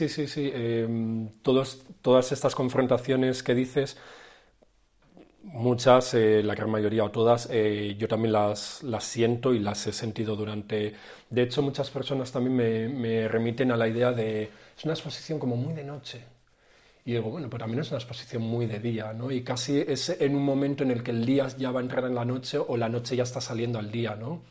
[0.00, 0.50] Sí, sí, sí.
[0.54, 3.98] Em, todas estas confrontaciones que dices,
[5.42, 9.86] muchas, eh, la gran mayoría o todas, eh, yo también las, las, siento y las
[9.86, 10.94] he sentido durante...
[11.28, 14.44] De hecho, muchas personas también me, me, remiten a la idea de...
[14.76, 16.24] Es una exposición como muy de noche.
[17.04, 19.30] Y digo, bueno, pero también es una exposición muy de día, ¿no?
[19.30, 22.04] Y casi es en un momento en el que el día ya va a entrar
[22.06, 24.42] en la noche o la noche ya está saliendo al día, ¿no?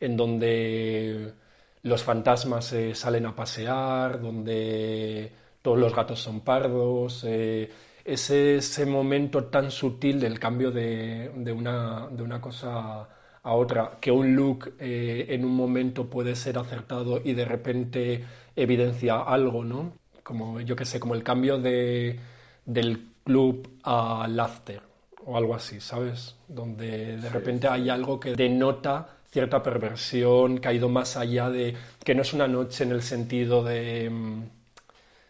[0.00, 1.34] En donde
[1.82, 7.24] los fantasmas eh, salen a pasear, donde todos los gatos son pardos.
[7.26, 7.70] Eh,
[8.04, 13.08] es ese momento tan sutil del cambio de, una, de una cosa
[13.42, 18.24] a otra, que un look eh, en un momento puede ser acertado y de repente
[18.56, 19.92] evidencia algo, ¿no?
[20.22, 22.18] Como, yo qué sé, como el cambio de,
[22.64, 24.82] del club al after
[25.24, 26.36] o algo así, ¿sabes?
[26.48, 31.74] Donde de repente hay algo que denota cierta perversión, que ha ido más allá de
[32.04, 34.10] que no es una noche en el sentido de...
[34.10, 34.42] Mm,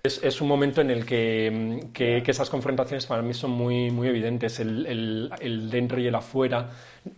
[0.04, 4.08] es, un momento en el mm, que, que, esas confrontaciones para mí son muy, muy
[4.08, 6.70] evidentes, el, el, el, dentro y el afuera,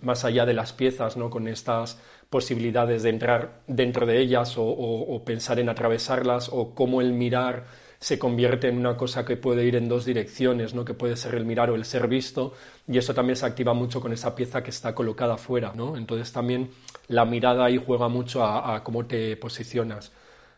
[0.02, 1.30] más allá de las piezas, ¿no?
[1.30, 2.00] con estas
[2.30, 7.66] posibilidades de entrar dentro de ellas o, o pensar en atravesarlas o cómo el mirar
[8.00, 10.86] se convierte en una cosa que puede ir en dos direcciones, ¿no?
[10.86, 12.54] que puede ser el mirar o el ser visto,
[12.88, 15.72] y eso también se activa mucho con esa pieza que está colocada fuera.
[15.74, 15.98] ¿no?
[15.98, 16.70] Entonces también
[17.08, 20.12] la mirada ahí juega mucho a, cómo te posicionas,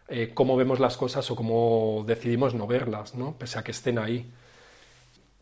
[0.06, 3.36] eh, cómo vemos las cosas o cómo decidimos no verlas, ¿no?
[3.36, 4.30] pese a que estén ahí.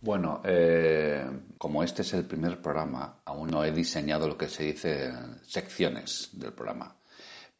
[0.00, 1.22] Bueno, eh,
[1.58, 6.30] como este es el primer programa, aún no he diseñado lo que se dice secciones
[6.32, 6.96] del programa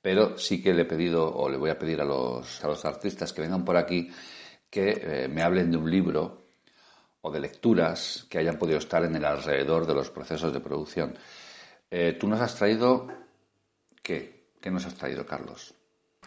[0.03, 2.85] pero sí que le he pedido o le voy a pedir a los, a los
[2.85, 4.11] artistas que vengan por aquí
[4.71, 6.47] que eh, me hablen de un libro
[7.23, 11.19] o de lecturas que hayan podido estar en el alrededor de los procesos de producción.
[11.91, 13.09] Eh, Tú nos has traído,
[14.03, 14.53] ¿qué?
[14.61, 15.75] ¿Qué nos has traído, Carlos?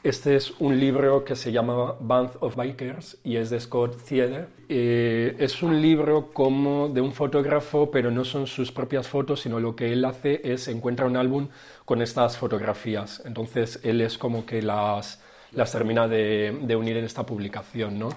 [0.03, 4.47] Este es un libro que se llama Band of Bikers y es de Scott Thiede.
[4.67, 9.61] Eh, es un libro como de un fotógrafo, pero no son sus propias fotos, sino
[9.61, 11.47] lo que él hace es encuentra un álbum
[11.85, 13.23] con estas fotografías.
[13.25, 15.21] Entonces él es como que las,
[15.53, 18.09] las termina de, unir en esta publicación, ¿no?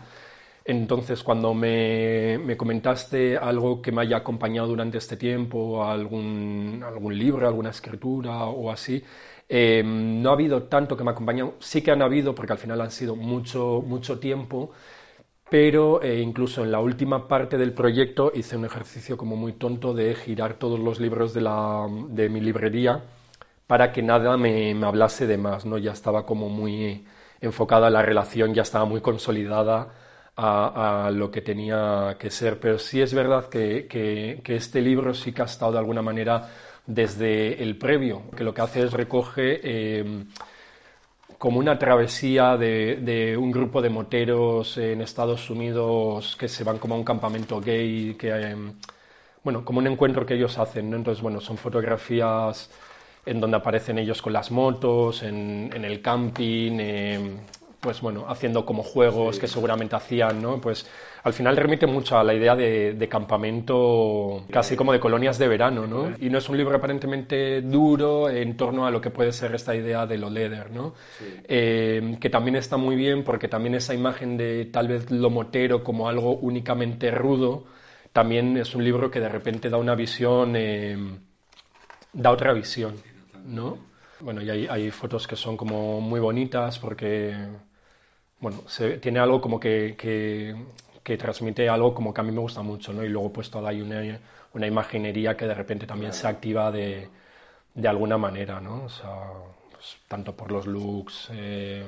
[0.65, 7.17] Entonces, cuando me, me, comentaste algo que me haya acompañado durante este tiempo, algún, algún
[7.17, 9.05] libro, alguna escritura o así,
[9.49, 12.81] eh, no ha habido tanto que me acompañado, sí que han habido, porque al final
[12.81, 14.73] han sido mucho, mucho tiempo,
[15.49, 19.95] pero eh, incluso en la última parte del proyecto hice un ejercicio como muy tonto
[19.95, 23.05] de girar todos los libros de, la, de mi librería
[23.67, 25.79] para que nada me, hablase de más, ¿no?
[25.79, 27.05] Ya estaba como muy
[27.41, 29.93] enfocada la relación, ya estaba muy consolidada
[30.37, 35.33] a, lo que tenía que ser, pero sí es verdad que, que este libro sí
[35.33, 36.49] que ha estado de alguna manera
[36.87, 40.25] desde el previo, que lo que hace es recoge eh,
[41.39, 46.95] como una travesía de, un grupo de moteros en Estados Unidos que se van como
[46.95, 48.57] a un campamento gay, que, eh,
[49.43, 50.97] bueno, como un encuentro que ellos hacen, ¿no?
[50.97, 52.71] Entonces, bueno, son fotografías
[53.27, 57.37] en donde aparecen ellos con las motos, en, el camping, eh,
[57.87, 60.61] pues bueno, haciendo como juegos que seguramente hacían, ¿no?
[60.61, 60.91] Pues
[61.23, 65.87] al final remite mucho a la idea de, campamento, casi como de colonias de verano,
[65.87, 66.13] ¿no?
[66.19, 69.77] Y no es un libro aparentemente duro en torno a lo que puede ser esta
[69.77, 70.95] idea de lo leather, ¿no?
[71.45, 75.85] Eh, que también está muy bien porque también esa imagen de tal vez lo motero
[75.85, 77.67] como algo únicamente rudo,
[78.13, 80.99] también es un libro que de repente da una visión, eh,
[82.13, 82.97] da otra visión,
[83.47, 83.79] ¿no?
[84.19, 87.33] Bueno, y hay, hay fotos que son como muy bonitas porque
[88.41, 92.63] bueno, se, tiene algo como que, que, transmite algo como que a mí me gusta
[92.63, 93.05] mucho, ¿no?
[93.05, 94.21] Y luego puesto ahí una,
[94.55, 97.09] una imaginería que de repente también se activa de,
[97.75, 98.85] de alguna manera, ¿no?
[98.85, 99.31] O sea,
[99.71, 101.87] pues, tanto por los looks, eh,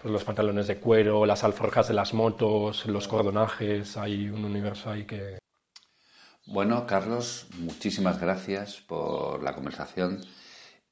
[0.00, 4.90] pues los pantalones de cuero, las alforjas de las motos, los cordonajes, hay un universo
[4.90, 5.38] ahí que...
[6.46, 10.24] Bueno, Carlos, muchísimas gracias por la conversación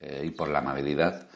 [0.00, 1.28] eh, y por la amabilidad.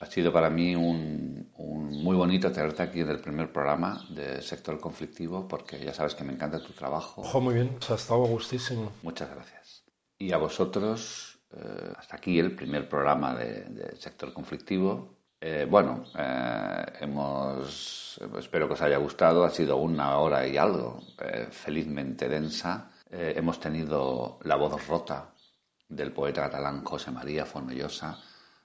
[0.00, 4.78] Ha sido para mí un, muy bonito tenerte aquí en el primer programa de sector
[4.78, 7.22] conflictivo porque ya sabes que me encanta tu trabajo.
[7.22, 8.92] Ojo, muy bien, se ha estado gustísimo.
[9.02, 9.84] Muchas gracias.
[10.16, 15.16] Y a vosotros, eh, hasta aquí el primer programa de, sector conflictivo.
[15.40, 19.44] Eh, bueno, eh, hemos, espero que os haya gustado.
[19.44, 21.02] Ha sido una hora y algo,
[21.50, 22.92] felizmente densa.
[23.10, 25.32] hemos tenido la voz rota
[25.88, 28.18] del poeta catalán José María Formellosa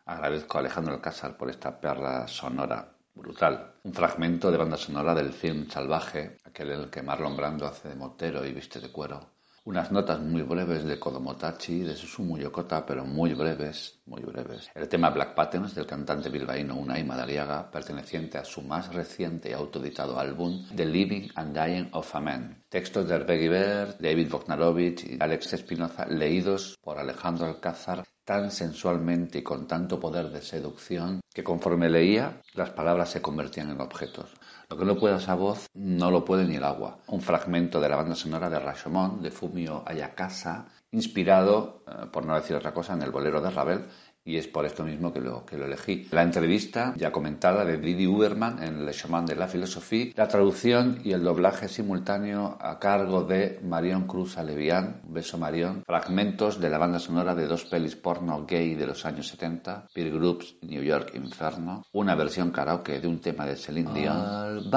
[0.05, 3.75] Agradezco a Alejandro Alcázar por esta perla sonora brutal.
[3.83, 7.87] Un fragmento de banda sonora del film Salvaje, aquel en el que Marlon Brando hace
[7.87, 9.29] de motero y viste de cuero,
[9.63, 14.69] unas notas muy breves de Kodomotachi, de Susumu Yokota, pero muy breves, muy breves.
[14.75, 19.53] El tema Black Patterns del cantante bilbaíno Unai Madariaga, perteneciente a su más reciente y
[19.53, 22.61] autoeditado álbum The Living and Dying of a Man.
[22.67, 29.39] Textos de Herbie Guibert, David Bognarovich y Alex Espinoza, leídos por Alejandro Alcázar tan sensualmente
[29.39, 34.33] y con tanto poder de seducción que conforme leía las palabras se convertían en objetos.
[34.69, 36.99] Lo que no puede esa voz no lo puede ni el agua.
[37.07, 42.35] Un fragmento de la banda sonora de Rashomon de Fumio Ayakasa, inspirado, eh, por no
[42.35, 43.85] decir otra cosa, en el bolero de Ravel
[44.25, 46.07] y es por esto mismo que lo, que lo elegí.
[46.11, 50.99] La entrevista ya comentada de Didi Uberman en Le Chemin de la Philosophie, la traducción
[51.03, 56.77] y el doblaje simultáneo a cargo de Marion Cruz Alevián, beso Marion, fragmentos de la
[56.77, 61.11] banda sonora de dos pelis porno gay de los años 70, Peer Groups New York
[61.15, 64.69] Inferno, una versión karaoke de un tema de Celine Dion,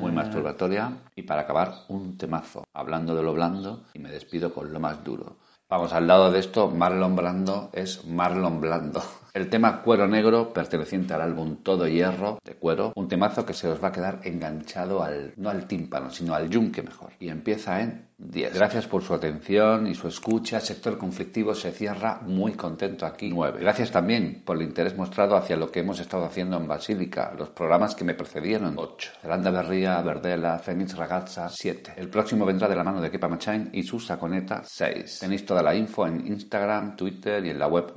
[0.00, 4.72] muy masturbatoria, y para acabar un temazo, hablando de lo blando, y me despido con
[4.72, 5.36] lo más duro.
[5.72, 9.02] Vamos, al lado de esto, Marlon Brando es Marlon Blando.
[9.34, 13.66] El tema Cuero Negro, perteneciente al álbum Todo Hierro de Cuero, un temazo que se
[13.66, 17.12] os va a quedar enganchado al, no al tímpano, sino al yunque mejor.
[17.18, 18.54] Y empieza en 10.
[18.54, 20.60] Gracias por su atención y su escucha.
[20.60, 23.30] Sector conflictivo se cierra muy contento aquí.
[23.30, 23.58] 9.
[23.60, 27.48] Gracias también por el interés mostrado hacia lo que hemos estado haciendo en Basílica, los
[27.50, 28.74] programas que me precedieron.
[28.76, 29.12] 8.
[29.22, 31.48] Zelanda Berría, Verdela, Fénix Ragazza.
[31.48, 31.94] 7.
[31.96, 34.62] El próximo vendrá de la mano de Kepa Machain y su saconeta.
[34.64, 35.20] 6.
[35.20, 37.92] Tenéis toda la info en Instagram, Twitter y en la web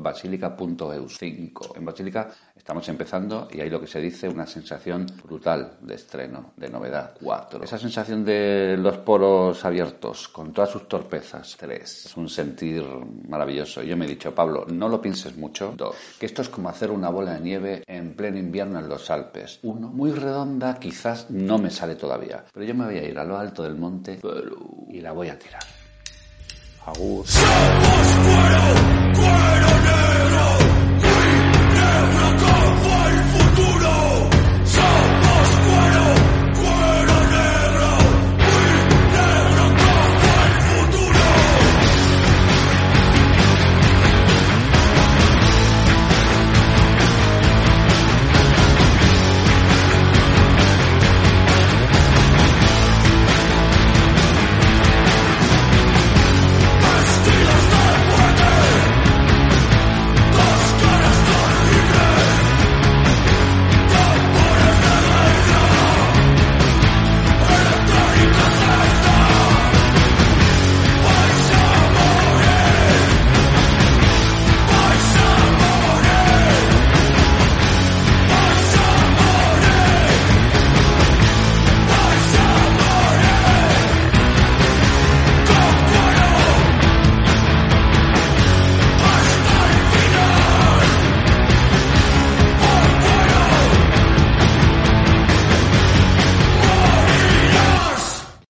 [1.26, 2.30] 5 en Basílica.
[2.56, 7.16] Estamos empezando y hay lo que se dice una sensación brutal de estreno, de novedad.
[7.20, 7.64] 4.
[7.64, 11.56] Esa sensación de los poros abiertos, con todas sus torpezas.
[11.60, 12.06] 3.
[12.06, 12.84] Es un sentir
[13.28, 13.82] maravilloso.
[13.82, 15.74] Yo me he dicho, Pablo, no lo pienses mucho.
[15.76, 15.96] 2.
[16.20, 19.60] Que esto es como hacer una bola de nieve en pleno invierno en los Alpes.
[19.64, 19.90] 1.
[19.90, 22.46] Muy redonda, quizás no me sale todavía.
[22.54, 24.20] Pero yo me voy a ir a lo alto del monte
[24.90, 25.64] y la voy a tirar.
[26.86, 27.26] Agur.
[27.26, 30.45] Somos cuero, cuero negro.